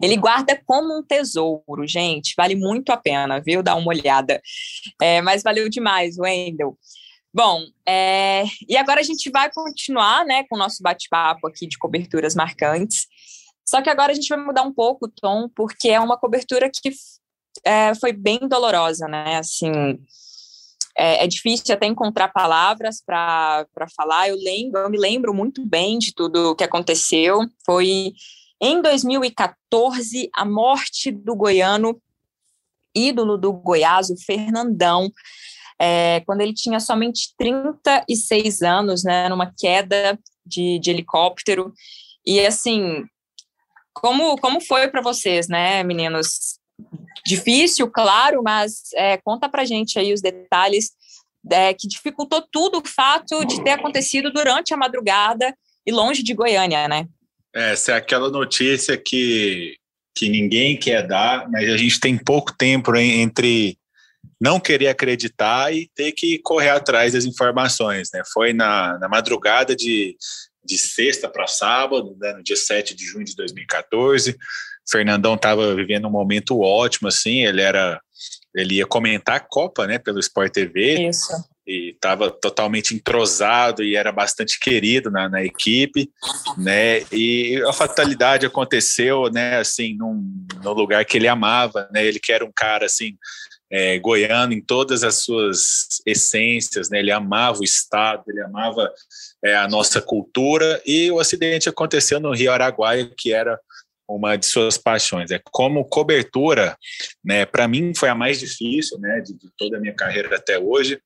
[0.00, 2.34] Ele guarda como um tesouro, gente.
[2.36, 3.62] Vale muito a pena, viu?
[3.62, 4.40] Dar uma olhada.
[5.00, 6.78] É, mas valeu demais, Wendel.
[7.32, 11.76] Bom, é, e agora a gente vai continuar né, com o nosso bate-papo aqui de
[11.76, 13.08] coberturas marcantes.
[13.64, 16.70] Só que agora a gente vai mudar um pouco o tom, porque é uma cobertura
[16.70, 16.90] que
[17.64, 19.36] é, foi bem dolorosa, né?
[19.36, 19.70] Assim,
[20.96, 24.28] é, é difícil até encontrar palavras para falar.
[24.28, 27.40] Eu lembro, eu me lembro muito bem de tudo o que aconteceu.
[27.64, 28.12] Foi
[28.60, 32.00] em 2014 a morte do goiano
[32.94, 35.10] ídolo do Goiás, o Fernandão,
[35.78, 41.72] é, quando ele tinha somente 36 anos, né, numa queda de, de helicóptero.
[42.24, 43.04] E assim,
[43.94, 46.58] como, como foi para vocês, né, meninos?
[47.24, 50.90] Difícil, claro, mas é, conta para gente aí os detalhes
[51.50, 55.54] é, que dificultou tudo o fato de ter acontecido durante a madrugada
[55.86, 57.06] e longe de Goiânia, né?
[57.54, 59.76] Essa é aquela notícia que,
[60.14, 63.78] que ninguém quer dar, mas a gente tem pouco tempo entre
[64.40, 68.10] não querer acreditar e ter que correr atrás das informações.
[68.12, 68.22] Né?
[68.32, 70.16] Foi na, na madrugada de,
[70.64, 74.36] de sexta para sábado, né, no dia 7 de junho de 2014.
[74.88, 78.00] Fernandão estava vivendo um momento ótimo, assim, ele era
[78.54, 81.08] ele ia comentar a Copa, né, pelo Sport TV.
[81.08, 81.32] Isso.
[81.66, 86.10] E estava totalmente entrosado e era bastante querido na, na, equipe,
[86.58, 87.00] né?
[87.10, 92.04] E a fatalidade aconteceu, né, assim, num, no lugar que ele amava, né?
[92.04, 93.16] Ele que era um cara assim
[93.70, 96.98] é, goiano em todas as suas essências, né?
[96.98, 98.92] Ele amava o estado, ele amava
[99.44, 103.58] é, a nossa cultura e o acidente aconteceu no Rio Araguaia, que era
[104.08, 105.30] uma de suas paixões.
[105.30, 106.76] É como cobertura,
[107.24, 107.46] né?
[107.46, 109.20] Para mim foi a mais difícil, né?
[109.20, 111.00] De, de, toda a minha carreira até hoje,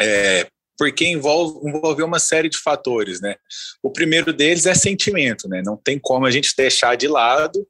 [0.00, 0.46] é,
[0.78, 3.34] porque envolve envolveu uma série de fatores, né?
[3.82, 5.62] O primeiro deles é sentimento, né?
[5.64, 7.66] Não tem como a gente deixar de lado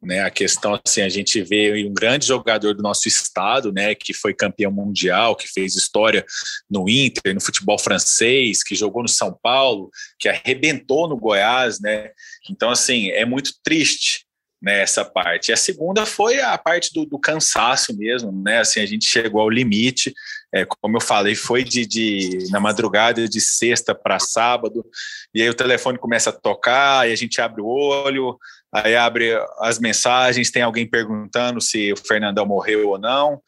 [0.00, 4.14] né, a questão assim, a gente vê um grande jogador do nosso estado, né, que
[4.14, 6.24] foi campeão mundial, que fez história
[6.70, 12.10] no Inter, no futebol francês, que jogou no São Paulo, que arrebentou no Goiás, né?
[12.48, 14.28] Então assim, é muito triste
[14.60, 15.48] né, essa parte.
[15.48, 18.58] E a segunda foi a parte do, do, cansaço mesmo, né?
[18.58, 20.12] Assim, a gente chegou ao limite,
[20.52, 24.84] é, como eu falei, foi de, de na madrugada de sexta para sábado,
[25.32, 28.36] e aí o telefone começa a tocar, e a gente abre o olho,
[28.72, 33.40] aí abre as mensagens, tem alguém perguntando se o Fernandão morreu ou não,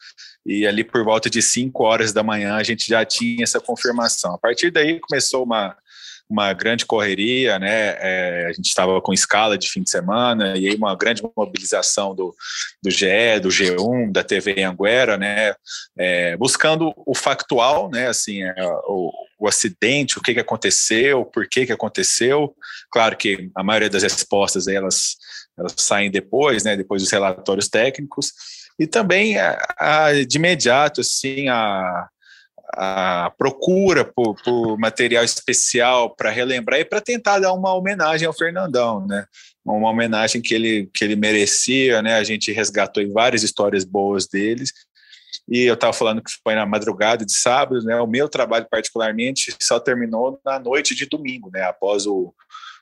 [0.45, 4.33] e ali por volta de 5 horas da manhã a gente já tinha essa confirmação.
[4.33, 5.75] A partir daí começou uma,
[6.31, 7.95] uma grande correria, né?
[7.99, 12.15] É, a gente estava com escala de fim de semana e aí uma grande mobilização
[12.15, 12.33] do,
[12.81, 15.53] do GE, do G1, da TV Anguera, né?
[15.97, 18.07] É, buscando o factual, né?
[18.07, 18.53] Assim, é,
[18.87, 19.11] o,
[19.41, 22.55] o acidente, o que, que aconteceu, por que, que aconteceu.
[22.91, 25.15] Claro que a maioria das respostas elas,
[25.57, 28.31] elas saem depois, né, depois dos relatórios técnicos,
[28.79, 32.07] e também a, a, de imediato assim a,
[32.75, 38.37] a procura por, por material especial para relembrar e para tentar dar uma homenagem ao
[38.37, 39.25] Fernandão, né?
[39.65, 42.15] Uma homenagem que ele, que ele merecia, né?
[42.15, 44.71] A gente resgatou várias histórias boas deles
[45.51, 47.99] e eu estava falando que foi na madrugada de sábado, né?
[47.99, 51.63] O meu trabalho particularmente só terminou na noite de domingo, né?
[51.63, 52.33] Após o,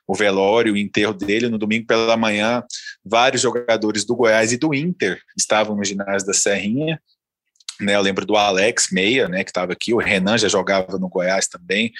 [0.06, 2.62] o velório, o enterro dele, no domingo pela manhã,
[3.04, 7.02] vários jogadores do Goiás e do Inter estavam no ginásio da Serrinha,
[7.80, 11.08] né, eu lembro do Alex Meia, né, que estava aqui, o Renan já jogava no
[11.08, 11.90] Goiás também,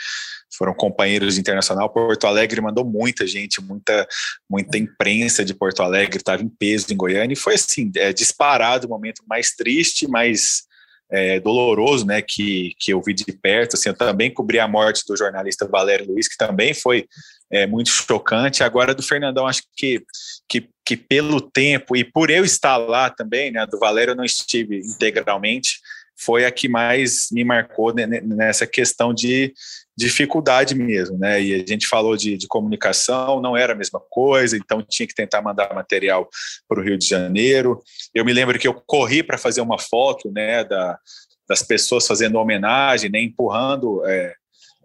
[0.51, 1.91] foram companheiros de internacional.
[1.91, 4.07] Porto Alegre mandou muita gente, muita,
[4.49, 8.87] muita imprensa de Porto Alegre estava em peso em Goiânia, e foi assim, é, disparado
[8.87, 10.69] o momento mais triste, mais
[11.11, 15.05] é, doloroso, né, que, que eu vi de perto, assim, eu também cobri a morte
[15.07, 17.07] do jornalista Valério Luiz, que também foi
[17.51, 20.05] é, muito chocante, agora do Fernandão, acho que,
[20.49, 24.25] que, que pelo tempo, e por eu estar lá também, né, do Valério eu não
[24.25, 25.81] estive integralmente,
[26.21, 29.53] foi a que mais me marcou nessa questão de
[29.97, 31.43] dificuldade mesmo, né?
[31.43, 35.15] E a gente falou de, de comunicação, não era a mesma coisa, então tinha que
[35.15, 36.29] tentar mandar material
[36.69, 37.83] para o Rio de Janeiro.
[38.15, 40.99] Eu me lembro que eu corri para fazer uma foto, né, da,
[41.49, 44.35] das pessoas fazendo homenagem, né, empurrando é,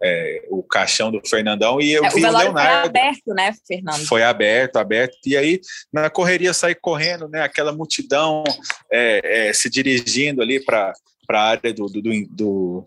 [0.02, 2.90] é, o caixão do Fernandão e eu é, vi o, o Leonardo.
[2.90, 4.06] Foi aberto, né, Fernando?
[4.06, 5.16] Foi aberto, aberto.
[5.24, 5.60] E aí,
[5.92, 7.42] na correria, saí correndo, né?
[7.42, 8.44] Aquela multidão
[8.92, 10.92] é, é, se dirigindo ali para
[11.30, 12.86] a área do, do, do,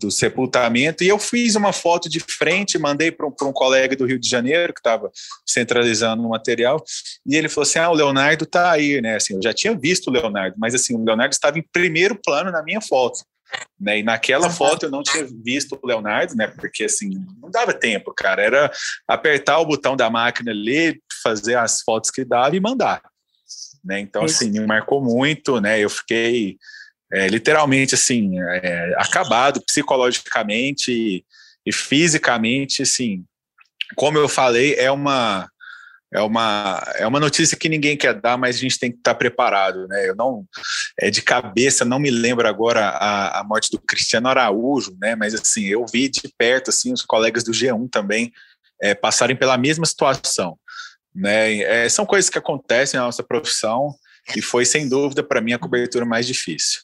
[0.00, 4.06] do sepultamento e eu fiz uma foto de frente, mandei para um, um, colega do
[4.06, 5.10] Rio de Janeiro que estava
[5.46, 6.82] centralizando o material
[7.26, 9.16] e ele falou assim: "Ah, o Leonardo está aí, né?
[9.16, 12.50] Assim, eu já tinha visto o Leonardo, mas assim, o Leonardo estava em primeiro plano
[12.50, 13.18] na minha foto.
[13.78, 13.98] Né?
[13.98, 16.46] E naquela foto eu não tinha visto o Leonardo, né?
[16.48, 18.42] Porque assim, não dava tempo, cara.
[18.42, 18.70] Era
[19.06, 23.02] apertar o botão da máquina ali, fazer as fotos que dava e mandar.
[23.84, 24.00] né?
[24.00, 25.78] Então, assim, me marcou muito, né?
[25.78, 26.56] Eu fiquei
[27.12, 31.24] é, literalmente, assim, é, acabado psicologicamente e,
[31.64, 33.24] e fisicamente, assim.
[33.94, 35.48] Como eu falei, é uma
[36.16, 39.14] é uma, é uma notícia que ninguém quer dar, mas a gente tem que estar
[39.14, 40.08] preparado, né?
[40.08, 40.46] Eu não,
[40.98, 45.14] é de cabeça, não me lembro agora a, a morte do Cristiano Araújo, né?
[45.14, 48.32] Mas assim, eu vi de perto, assim, os colegas do G1 também
[48.80, 50.58] é, passarem pela mesma situação,
[51.14, 51.58] né?
[51.58, 53.94] É, são coisas que acontecem na nossa profissão
[54.34, 56.80] e foi sem dúvida para mim a cobertura mais difícil.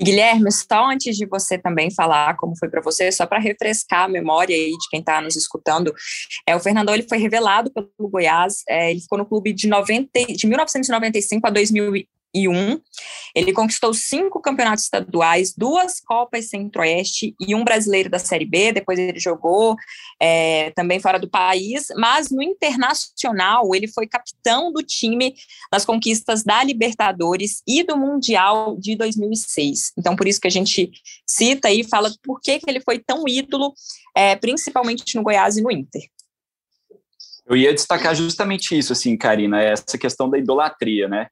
[0.00, 4.08] Guilherme, só antes de você também falar como foi para você, só para refrescar a
[4.08, 5.94] memória aí de quem está nos escutando,
[6.46, 10.08] é, o Fernandão ele foi revelado pelo Goiás, é, ele ficou no clube de, 90,
[10.34, 12.04] de 1995 a 2000,
[13.34, 18.72] ele conquistou cinco campeonatos estaduais, duas Copas Centro-Oeste e um brasileiro da Série B.
[18.72, 19.76] Depois ele jogou
[20.20, 25.34] é, também fora do país, mas no internacional ele foi capitão do time
[25.72, 29.92] nas conquistas da Libertadores e do Mundial de 2006.
[29.98, 30.90] Então, por isso que a gente
[31.26, 33.74] cita e fala por que, que ele foi tão ídolo,
[34.16, 36.02] é, principalmente no Goiás e no Inter.
[37.46, 41.26] Eu ia destacar justamente isso, assim, Karina, essa questão da idolatria, né?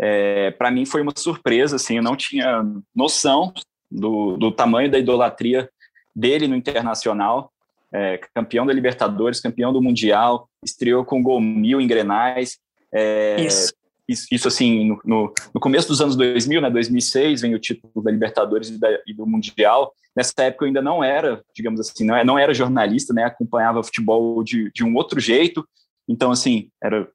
[0.00, 3.52] É, para mim foi uma surpresa, assim, eu não tinha noção
[3.90, 5.68] do, do tamanho da idolatria
[6.14, 7.52] dele no Internacional,
[7.92, 12.58] é, campeão da Libertadores, campeão do Mundial, estreou com gol mil em Grenais,
[12.92, 13.72] é, isso.
[14.08, 14.26] isso.
[14.32, 18.10] Isso, assim, no, no, no, começo dos anos 2000, né, 2006, vem o título da
[18.10, 19.92] Libertadores e, da, e, do Mundial.
[20.16, 24.42] Nessa época eu ainda não era, digamos assim, não, não era jornalista, né, acompanhava futebol
[24.42, 25.66] de, de um outro jeito.
[26.08, 27.06] Então, assim, era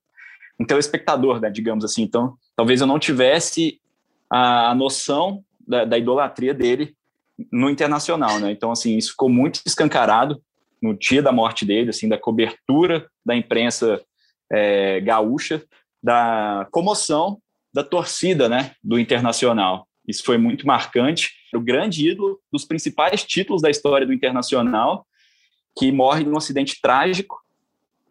[0.59, 2.03] um telespectador, né, digamos assim.
[2.03, 3.79] Então, talvez eu não tivesse
[4.29, 6.95] a, a noção da, da, idolatria dele
[7.51, 8.51] no internacional, né?
[8.51, 10.41] Então, assim, isso ficou muito escancarado
[10.81, 14.01] no dia da morte dele, assim, da cobertura da imprensa
[14.51, 15.63] é, gaúcha,
[16.01, 17.39] da comoção
[17.73, 19.87] da torcida, né, do internacional.
[20.07, 21.31] Isso foi muito marcante.
[21.55, 25.07] O grande ídolo dos principais títulos da história do internacional,
[25.77, 27.42] que morre num acidente trágico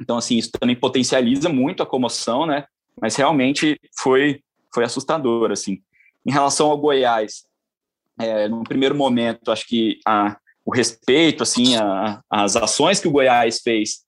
[0.01, 2.64] então, assim, isso também potencializa muito a comoção, né?
[3.01, 4.40] Mas realmente foi,
[4.74, 5.80] foi assustador, assim.
[6.26, 7.45] Em relação ao Goiás,
[8.18, 13.12] é, no primeiro momento, acho que a, o respeito, assim, a, as ações que o
[13.12, 14.05] Goiás fez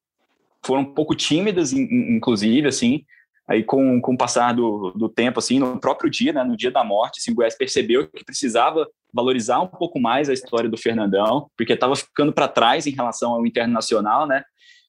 [0.64, 3.04] foram um pouco tímidas, inclusive, assim,
[3.46, 6.70] aí com, com o passar do, do tempo, assim, no próprio dia, né, no dia
[6.70, 10.78] da morte, assim, o Goiás percebeu que precisava valorizar um pouco mais a história do
[10.78, 14.42] Fernandão, porque estava ficando para trás em relação ao internacional, né,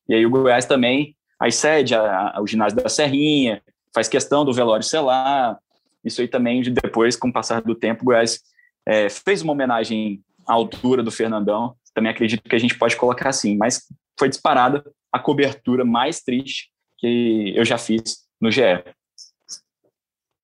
[0.08, 3.62] e aí o Goiás também aí cede a, a, o ginásio da Serrinha,
[3.94, 5.60] faz questão do velório selar.
[6.04, 8.40] Isso aí também, depois, com o passar do tempo, o Goiás
[8.86, 11.76] é, fez uma homenagem à altura do Fernandão.
[11.94, 13.82] Também acredito que a gente pode colocar assim, mas
[14.18, 18.84] foi disparada a cobertura mais triste que eu já fiz no GE.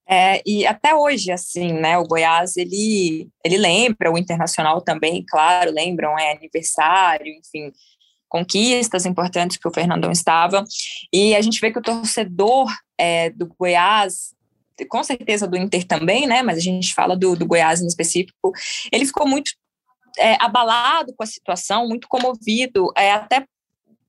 [0.08, 5.72] É, e até hoje, assim, né, o Goiás, ele, ele lembra, o Internacional também, claro,
[5.72, 7.72] lembram, é aniversário, enfim,
[8.32, 10.64] conquistas importantes que o Fernandão estava.
[11.12, 14.34] E a gente vê que o torcedor é, do Goiás,
[14.88, 16.42] com certeza do Inter também, né?
[16.42, 18.54] Mas a gente fala do, do Goiás em específico,
[18.90, 19.52] ele ficou muito
[20.18, 23.46] é, abalado com a situação, muito comovido, é, até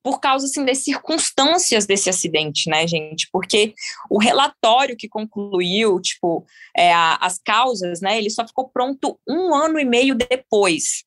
[0.05, 3.29] por causa assim das circunstâncias desse acidente, né, gente?
[3.33, 3.75] Porque
[4.09, 6.45] o relatório que concluiu, tipo,
[6.77, 11.05] é, a, as causas, né, ele só ficou pronto um ano e meio depois.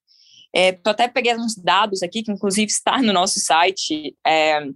[0.55, 4.67] É, eu até peguei uns dados aqui, que inclusive está no nosso site, é,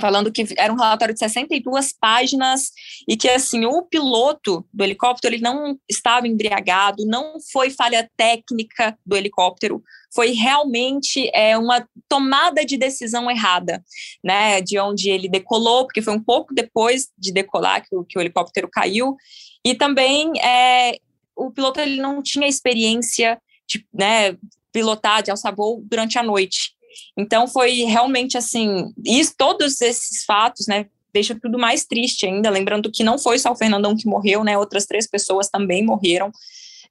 [0.00, 2.70] falando que era um relatório de 62 páginas
[3.08, 8.96] e que, assim, o piloto do helicóptero, ele não estava embriagado, não foi falha técnica
[9.04, 9.82] do helicóptero,
[10.14, 13.82] foi realmente é, uma tomada de decisão errada,
[14.22, 18.18] né, de onde ele decolou, porque foi um pouco depois de decolar que o, que
[18.18, 19.16] o helicóptero caiu,
[19.64, 20.96] e também é,
[21.36, 24.36] o piloto ele não tinha experiência de, né,
[24.72, 26.72] pilotar de voo durante a noite.
[27.16, 32.90] Então foi realmente assim, isso, todos esses fatos, né, deixa tudo mais triste ainda, lembrando
[32.90, 36.30] que não foi só o Fernandão que morreu, né, outras três pessoas também morreram,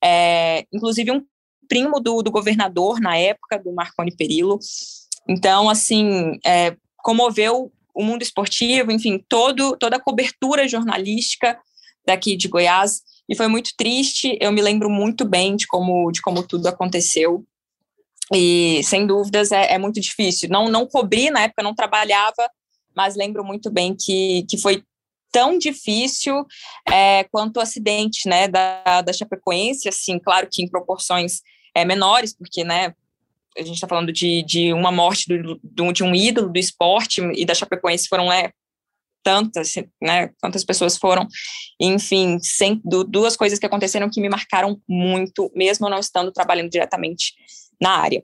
[0.03, 1.23] é, inclusive um
[1.67, 4.59] primo do, do governador na época, do Marconi Perillo.
[5.29, 11.57] Então, assim, é, comoveu o mundo esportivo, enfim, todo, toda a cobertura jornalística
[12.05, 16.21] daqui de Goiás, e foi muito triste, eu me lembro muito bem de como, de
[16.21, 17.45] como tudo aconteceu,
[18.33, 20.49] e, sem dúvidas, é, é, muito difícil.
[20.49, 22.49] Não, não cobri, na época não trabalhava,
[22.95, 24.83] mas lembro muito bem que, que foi
[25.31, 26.45] tão difícil
[26.89, 31.41] é, quanto o acidente né, da, da Chapecoense, assim, claro que em proporções
[31.73, 32.93] é, menores, porque né,
[33.57, 37.21] a gente está falando de, de uma morte do, do, de um ídolo do esporte
[37.35, 38.51] e da Chapecoense foram é,
[39.23, 40.29] tantas, né?
[40.41, 41.27] Quantas pessoas foram,
[41.79, 47.33] enfim, sem, duas coisas que aconteceram que me marcaram muito, mesmo não estando trabalhando diretamente
[47.81, 48.23] na área.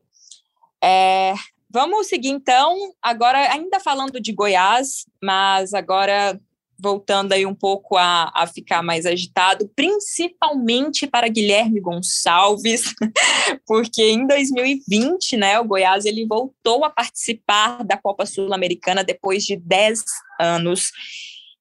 [0.83, 1.33] É,
[1.69, 6.39] vamos seguir então, agora ainda falando de Goiás, mas agora
[6.79, 12.93] voltando aí um pouco a, a ficar mais agitado, principalmente para Guilherme Gonçalves,
[13.65, 19.55] porque em 2020, né, o Goiás ele voltou a participar da Copa Sul-Americana depois de
[19.55, 20.03] 10
[20.39, 20.91] anos.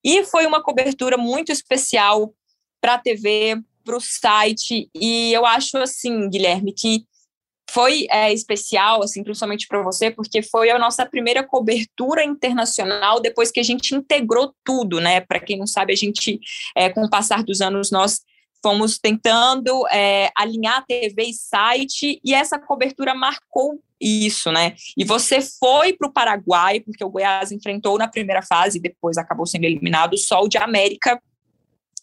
[0.05, 2.35] E foi uma cobertura muito especial
[2.81, 7.07] para a TV, para o site, e eu acho assim, Guilherme, que
[7.71, 13.51] foi é, especial, assim, principalmente para você, porque foi a nossa primeira cobertura internacional depois
[13.51, 15.21] que a gente integrou tudo, né?
[15.21, 16.39] Para quem não sabe, a gente,
[16.77, 18.21] é, com o passar dos anos, nós
[18.63, 24.75] fomos tentando é, alinhar TV e site, e essa cobertura marcou isso, né?
[24.97, 29.47] E você foi para o Paraguai, porque o Goiás enfrentou na primeira fase, depois acabou
[29.47, 31.21] sendo eliminado o Sol de América,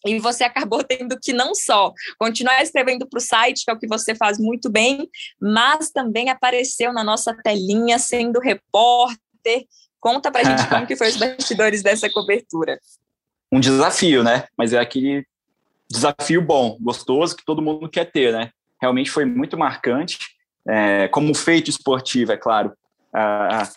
[0.06, 3.80] e você acabou tendo que não só continuar escrevendo para o site, que é o
[3.80, 5.10] que você faz muito bem,
[5.42, 9.66] mas também apareceu na nossa telinha sendo repórter.
[10.00, 12.80] Conta para a gente como que foi os bastidores dessa cobertura.
[13.52, 14.46] Um desafio, né?
[14.58, 15.26] Mas é aquele
[15.90, 18.50] desafio bom, gostoso, que todo mundo quer ter, né?
[18.82, 20.18] Realmente foi muito marcante.
[20.68, 22.74] É, como feito esportivo, é claro,
[23.14, 23.70] a,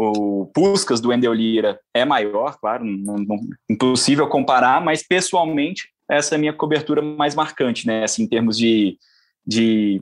[0.00, 3.36] o Puscas do Wendel Lira é maior, claro, não, não,
[3.68, 8.04] impossível comparar, mas pessoalmente essa é a minha cobertura mais marcante, né?
[8.04, 8.96] Assim, em termos de,
[9.44, 10.00] de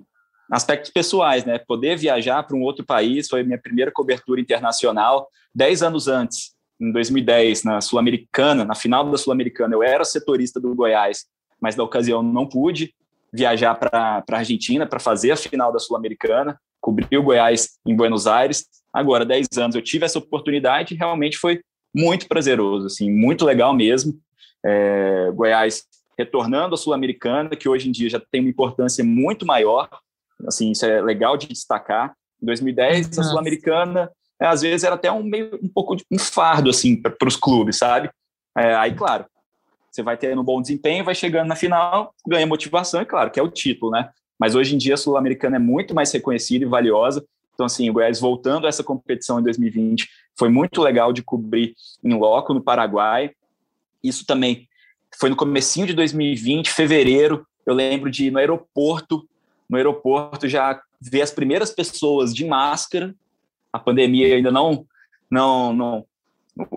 [0.53, 1.59] aspectos pessoais, né?
[1.59, 6.93] Poder viajar para um outro país foi minha primeira cobertura internacional, dez anos antes, em
[6.93, 11.25] 2010, na Sul-Americana, na final da Sul-Americana, eu era setorista do Goiás,
[11.59, 12.95] mas na ocasião não pude
[13.33, 18.29] viajar para a Argentina para fazer a final da Sul-Americana, cobrir o Goiás em Buenos
[18.29, 21.61] Aires, agora 10 anos eu tive essa oportunidade e realmente foi
[21.93, 24.15] muito prazeroso, assim, muito legal mesmo.
[24.65, 25.83] É, Goiás
[26.17, 29.89] retornando à Sul-Americana, que hoje em dia já tem uma importância muito maior,
[30.47, 32.15] assim, isso é legal de destacar.
[32.41, 33.21] Em 2010, Nossa.
[33.21, 34.11] a Sul-Americana,
[34.41, 37.37] é, às vezes era até um meio um pouco de um fardo assim para os
[37.37, 38.11] clubes, sabe?
[38.57, 39.27] É, aí, claro,
[39.91, 43.41] você vai tendo um bom desempenho, vai chegando na final, ganha motivação, e claro, que
[43.41, 44.09] é o título, né?
[44.39, 47.25] Mas hoje em dia a Sul-Americana é muito mais reconhecida e valiosa.
[47.55, 51.75] Então, assim, o Goiás voltando a essa competição em 2020 foi muito legal de cobrir
[52.05, 53.31] em loco no Paraguai.
[54.05, 54.69] Isso também
[55.19, 59.27] foi no comecinho de 2020, fevereiro, eu lembro de ir no aeroporto,
[59.69, 63.15] no aeroporto já ver as primeiras pessoas de máscara.
[63.73, 64.87] A pandemia ainda não
[65.29, 66.07] não não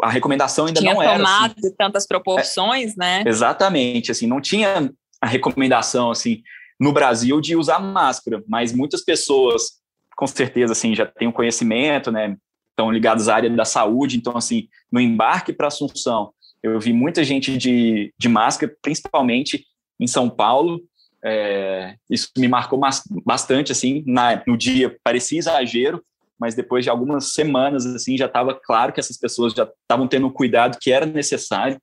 [0.02, 3.24] a recomendação ainda tinha não era tomado assim, tantas proporções, é, né?
[3.26, 4.92] Exatamente, assim, não tinha
[5.22, 6.42] a recomendação assim
[6.80, 9.80] no Brasil de usar máscara, mas muitas pessoas
[10.20, 12.36] com certeza, assim, já têm um conhecimento, né?
[12.72, 14.18] Estão ligados à área da saúde.
[14.18, 19.66] Então, assim, no embarque para Assunção, eu vi muita gente de, de máscara, principalmente
[19.98, 20.82] em São Paulo.
[21.24, 22.78] É, isso me marcou
[23.26, 26.04] bastante, assim, na, no dia parecia exagero,
[26.38, 30.28] mas depois de algumas semanas, assim, já estava claro que essas pessoas já estavam tendo
[30.28, 31.80] o cuidado que era necessário.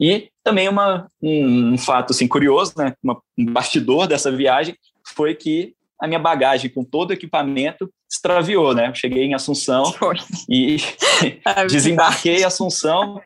[0.00, 4.74] E também uma, um, um fato, assim, curioso, né, uma, um bastidor dessa viagem,
[5.14, 8.92] foi que a minha bagagem com todo o equipamento extraviou, né?
[8.94, 10.16] cheguei em Assunção Foi.
[10.48, 10.78] e
[11.44, 13.20] é desembarquei em Assunção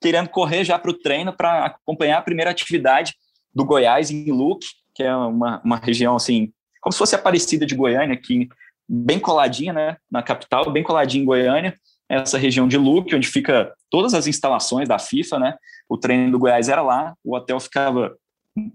[0.00, 3.14] querendo correr já para o treino para acompanhar a primeira atividade
[3.54, 7.66] do Goiás em Luque, que é uma, uma região assim, como se fosse a Aparecida
[7.66, 8.48] de Goiânia, aqui
[8.88, 11.76] bem coladinha, né, na capital, bem coladinha em Goiânia,
[12.08, 15.56] essa região de Luque, onde fica todas as instalações da FIFA, né?
[15.88, 18.16] O treino do Goiás era lá, o hotel ficava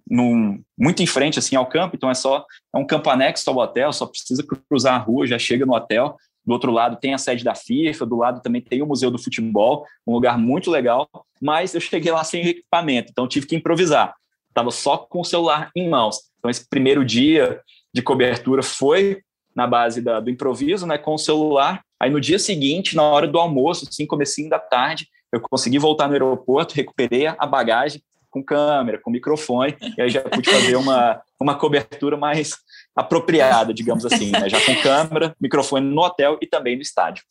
[0.10, 3.58] num, muito em frente assim ao campo, então é só é um campo anexo ao
[3.58, 6.16] hotel, só precisa cruzar a rua, já chega no hotel.
[6.46, 9.18] Do outro lado tem a sede da FIFA, do lado também tem o Museu do
[9.18, 11.10] Futebol, um lugar muito legal,
[11.42, 14.14] mas eu cheguei lá sem equipamento, então tive que improvisar.
[14.50, 16.20] Estava só com o celular em mãos.
[16.38, 17.62] Então esse primeiro dia
[17.94, 19.22] de cobertura foi
[19.56, 21.82] na base da, do improviso, né, com o celular.
[22.06, 26.06] Aí no dia seguinte, na hora do almoço, assim, comecinho da tarde, eu consegui voltar
[26.06, 28.00] no aeroporto, recuperei a bagagem,
[28.30, 32.58] com câmera, com microfone, e aí já pude fazer uma, uma cobertura mais
[32.96, 34.48] apropriada, digamos assim, né?
[34.48, 37.24] já com câmera, microfone no hotel e também no estádio.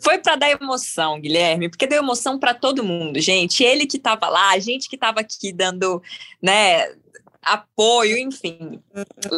[0.00, 3.62] Foi para dar emoção, Guilherme, porque deu emoção para todo mundo, gente.
[3.62, 6.02] Ele que estava lá, a gente que estava aqui dando,
[6.42, 6.88] né,
[7.44, 8.82] apoio, enfim.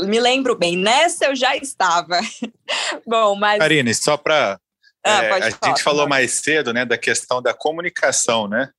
[0.04, 2.20] Me lembro bem, nessa eu já estava.
[3.06, 3.58] Bom, mas.
[3.58, 4.58] Karine, só para.
[5.04, 8.70] Ah, é, a falar, gente falou mais cedo, né, da questão da comunicação, né?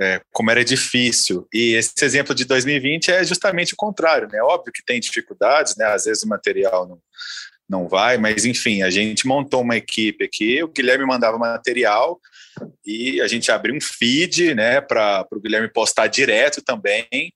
[0.00, 1.46] é, como era difícil.
[1.52, 4.40] E esse exemplo de 2020 é justamente o contrário, né?
[4.42, 5.86] Óbvio que tem dificuldades, né?
[5.86, 6.98] Às vezes o material não,
[7.68, 12.20] não vai, mas enfim, a gente montou uma equipe aqui, o Guilherme mandava material
[12.84, 17.32] e a gente abriu um feed, né, para o Guilherme postar direto também.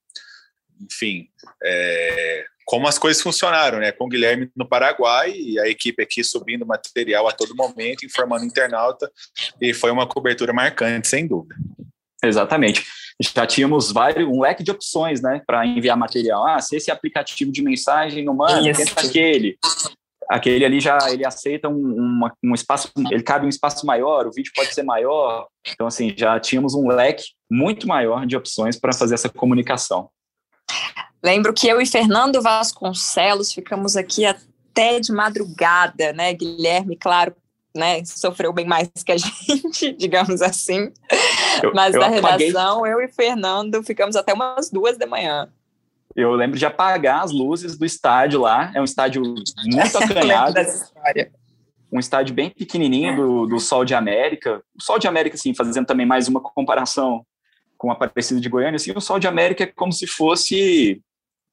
[0.81, 1.28] Enfim,
[1.62, 3.91] é, como as coisas funcionaram, né?
[3.91, 8.45] Com o Guilherme no Paraguai e a equipe aqui subindo material a todo momento, informando
[8.45, 9.11] o internauta,
[9.61, 11.57] e foi uma cobertura marcante, sem dúvida.
[12.22, 12.85] Exatamente.
[13.20, 16.47] Já tínhamos vários, um leque de opções, né, para enviar material.
[16.47, 19.59] Ah, se esse aplicativo de mensagem não manda, tenta aquele.
[20.28, 24.33] Aquele ali já ele aceita um, uma, um espaço, ele cabe um espaço maior, o
[24.33, 25.49] vídeo pode ser maior.
[25.72, 30.09] Então, assim, já tínhamos um leque muito maior de opções para fazer essa comunicação.
[31.23, 36.33] Lembro que eu e Fernando Vasconcelos ficamos aqui até de madrugada, né?
[36.33, 37.35] Guilherme, claro,
[37.75, 40.93] né, sofreu bem mais que a gente, digamos assim.
[41.62, 42.93] Eu, Mas eu da redação, apaguei...
[42.93, 45.49] eu e Fernando ficamos até umas duas da manhã.
[46.14, 48.73] Eu lembro de apagar as luzes do estádio lá.
[48.75, 50.55] É um estádio muito acanhado.
[51.93, 54.61] um estádio bem pequenininho do, do Sol de América.
[54.77, 57.25] O Sol de América, assim, fazendo também mais uma comparação
[57.81, 61.01] com o Aparecido de Goiânia, assim, o Sol de América é como se fosse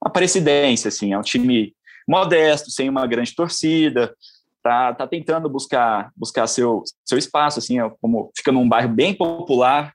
[0.03, 1.73] uma Aparecidense, assim, é um time
[2.05, 4.13] modesto, sem uma grande torcida,
[4.61, 9.13] tá, tá tentando buscar buscar seu seu espaço, assim, é como fica num bairro bem
[9.13, 9.93] popular,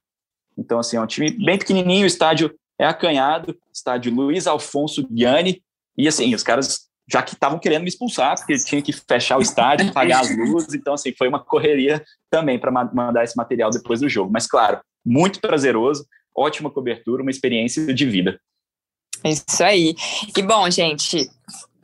[0.57, 5.63] então assim é um time bem pequenininho, o estádio é acanhado, estádio Luiz Alfonso Gianni,
[5.99, 9.43] e assim os caras já que estavam querendo me expulsar porque tinha que fechar o
[9.43, 14.01] estádio, apagar as luzes, então assim foi uma correria também para mandar esse material depois
[14.01, 16.07] do jogo, mas claro muito prazeroso,
[16.37, 18.41] ótima cobertura, uma experiência de vida.
[19.25, 19.95] Isso aí.
[20.37, 21.31] E bom, gente,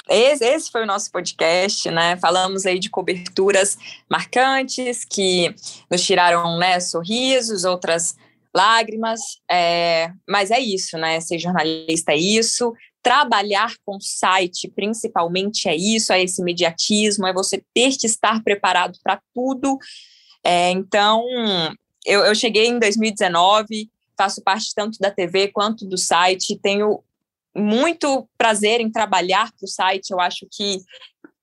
[0.08, 2.16] esse, esse, foi o nosso podcast, né?
[2.16, 3.76] Falamos aí de coberturas
[4.10, 5.54] marcantes que
[5.90, 8.16] nos tiraram, né, sorrisos, outras
[8.54, 9.20] lágrimas.
[9.50, 11.20] É, mas é isso, né?
[11.20, 12.72] Ser jornalista é isso.
[13.02, 18.98] Trabalhar com site, principalmente, é isso, é esse imediatismo, é você ter que estar preparado
[19.04, 19.78] para tudo.
[20.44, 21.24] É, então,
[22.04, 27.02] eu, eu cheguei em 2019, faço parte tanto da TV quanto do site, tenho
[27.56, 30.10] muito prazer em trabalhar para o site.
[30.10, 30.78] Eu acho que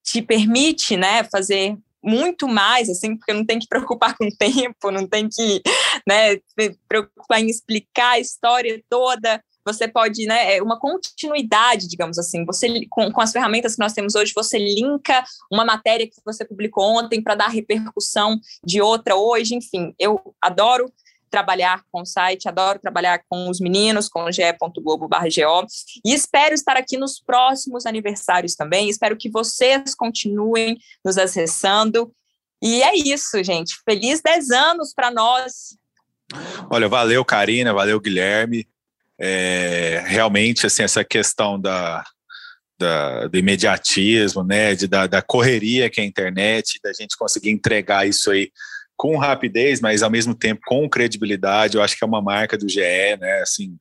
[0.04, 4.90] te permite, né, fazer muito mais, assim, porque não tem que preocupar com o tempo,
[4.92, 5.60] não tem que,
[6.06, 6.36] né,
[6.88, 9.42] preocupar em explicar a história toda.
[9.64, 12.44] Você pode, né, é uma continuidade, digamos assim.
[12.44, 16.44] Você, com, com as ferramentas que nós temos hoje, você linka uma matéria que você
[16.44, 19.56] publicou ontem para dar repercussão de outra hoje.
[19.56, 20.92] Enfim, eu adoro
[21.30, 25.66] trabalhar com o site, adoro trabalhar com os meninos, com ge.globo.go
[26.04, 32.12] e espero estar aqui nos próximos aniversários também, espero que vocês continuem nos acessando.
[32.62, 35.76] E é isso, gente, feliz 10 anos para nós.
[36.70, 38.66] Olha, valeu Karina, valeu Guilherme,
[39.18, 42.04] é, realmente, assim, essa questão da,
[42.78, 47.50] da, do imediatismo, né, de, da, da correria que é a internet, da gente conseguir
[47.50, 48.50] entregar isso aí
[48.96, 51.76] com rapidez, mas ao mesmo tempo com credibilidade.
[51.76, 52.80] Eu acho que é uma marca do GE,
[53.20, 53.40] né?
[53.42, 53.76] Assim,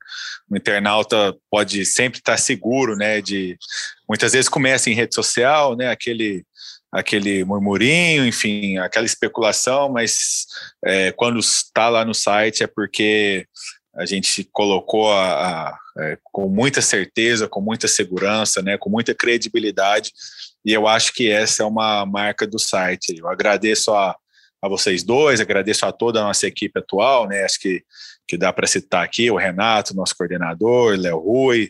[0.50, 3.22] o internauta pode sempre estar seguro, né?
[3.22, 3.58] De
[4.08, 5.90] muitas vezes começa em rede social, né?
[5.90, 6.44] Aquele
[6.92, 10.46] aquele murmurinho, enfim, aquela especulação, mas
[10.86, 13.46] é, quando está lá no site é porque
[13.96, 19.14] a gente colocou a, a, é, com muita certeza, com muita segurança, né, com muita
[19.14, 20.12] credibilidade,
[20.64, 23.16] e eu acho que essa é uma marca do site.
[23.18, 24.16] Eu agradeço a,
[24.66, 27.44] a vocês dois, agradeço a toda a nossa equipe atual, né?
[27.44, 27.84] Acho que,
[28.28, 31.70] que dá para citar aqui o Renato, nosso coordenador, Léo Rui,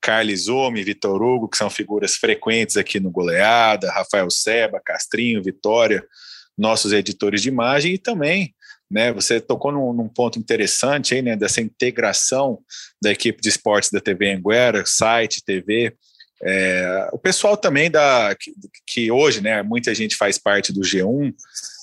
[0.00, 6.02] Carlos Zomi, Vitor Hugo, que são figuras frequentes aqui no Goleada, Rafael Seba, Castrinho, Vitória,
[6.56, 8.54] nossos editores de imagem e também,
[8.90, 12.58] né, você tocou num, num, ponto interessante aí, né, dessa integração
[13.00, 15.94] da equipe de esportes da TV Anguera, site, TV,
[16.42, 18.52] é, o pessoal também da que,
[18.86, 21.34] que hoje, né, muita gente faz parte do G1,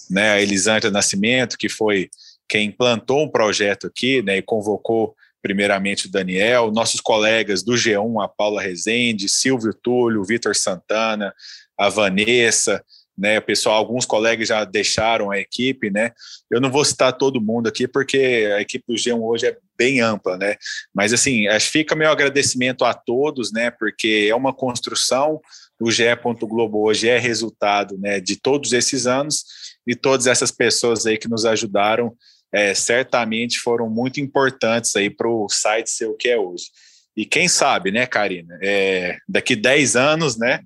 [0.10, 2.10] né, a Elisângela Nascimento, que foi
[2.48, 8.24] quem implantou um projeto aqui, né, e convocou primeiramente o Daniel, nossos colegas do G1,
[8.24, 11.34] a Paula Rezende, Silvio Túlio, Vitor Santana,
[11.78, 12.84] a Vanessa,
[13.18, 16.12] né, pessoal, alguns colegas já deixaram a equipe, né,
[16.52, 20.02] eu não vou citar todo mundo aqui, porque a equipe do G1 hoje é bem
[20.02, 20.56] ampla, né,
[20.94, 25.42] mas assim, fica meu agradecimento a todos, né, porque é uma construção,
[25.80, 26.04] o GE.
[26.42, 29.46] Globo hoje é resultado, né, de todos esses anos,
[29.88, 32.16] e todas essas pessoas aí que nos ajudaram,
[32.52, 36.66] é, certamente foram muito importantes aí para o site ser o que é hoje.
[37.16, 40.62] E quem sabe, né, Karina, é, daqui 10 anos, né,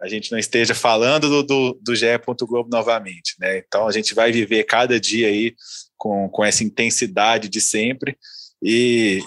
[0.00, 2.06] a gente não esteja falando do, do, do GE.
[2.42, 3.58] Globo novamente, né?
[3.58, 5.54] Então a gente vai viver cada dia aí
[5.96, 8.16] com, com essa intensidade de sempre
[8.62, 9.22] e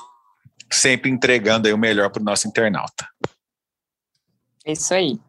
[0.72, 3.08] sempre entregando aí o melhor para o nosso internauta.
[4.66, 5.20] Isso aí.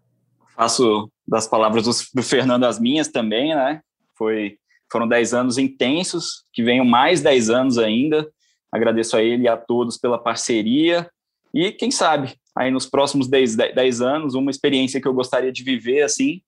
[0.54, 3.80] Faço das palavras do, do Fernando as minhas também, né?
[4.20, 4.58] Foi
[4.92, 8.30] Foram 10 anos intensos, que venham mais 10 anos ainda.
[8.70, 11.10] Agradeço a ele e a todos pela parceria.
[11.54, 15.64] E quem sabe, aí nos próximos 10, 10 anos, uma experiência que eu gostaria de
[15.64, 16.42] viver assim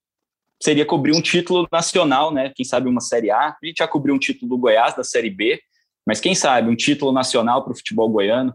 [0.62, 2.52] seria cobrir um título nacional, né?
[2.54, 3.48] Quem sabe uma Série A.
[3.48, 5.60] A gente já cobriu um título do Goiás, da Série B,
[6.06, 8.54] mas quem sabe um título nacional para o futebol goiano,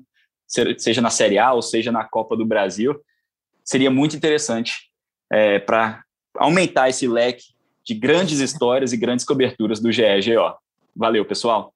[0.78, 2.96] seja na Série A ou seja na Copa do Brasil,
[3.66, 4.90] seria muito interessante
[5.30, 6.02] é, para
[6.38, 7.57] aumentar esse leque
[7.88, 10.54] de grandes histórias e grandes coberturas do GEGO.
[10.94, 11.74] Valeu, pessoal!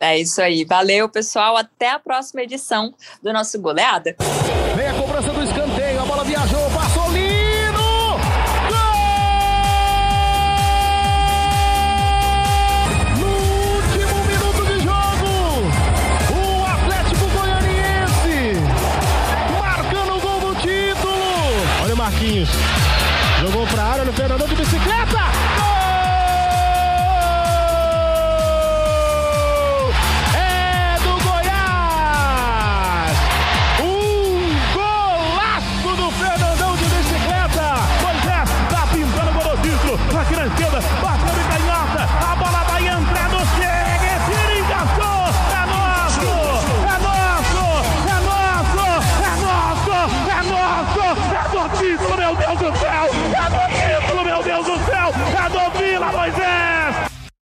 [0.00, 0.64] É isso aí.
[0.64, 1.56] Valeu, pessoal.
[1.56, 2.92] Até a próxima edição
[3.22, 4.16] do nosso Goleada.
[4.76, 6.00] Vem a cobrança do escanteio.
[6.00, 6.68] A bola viajou,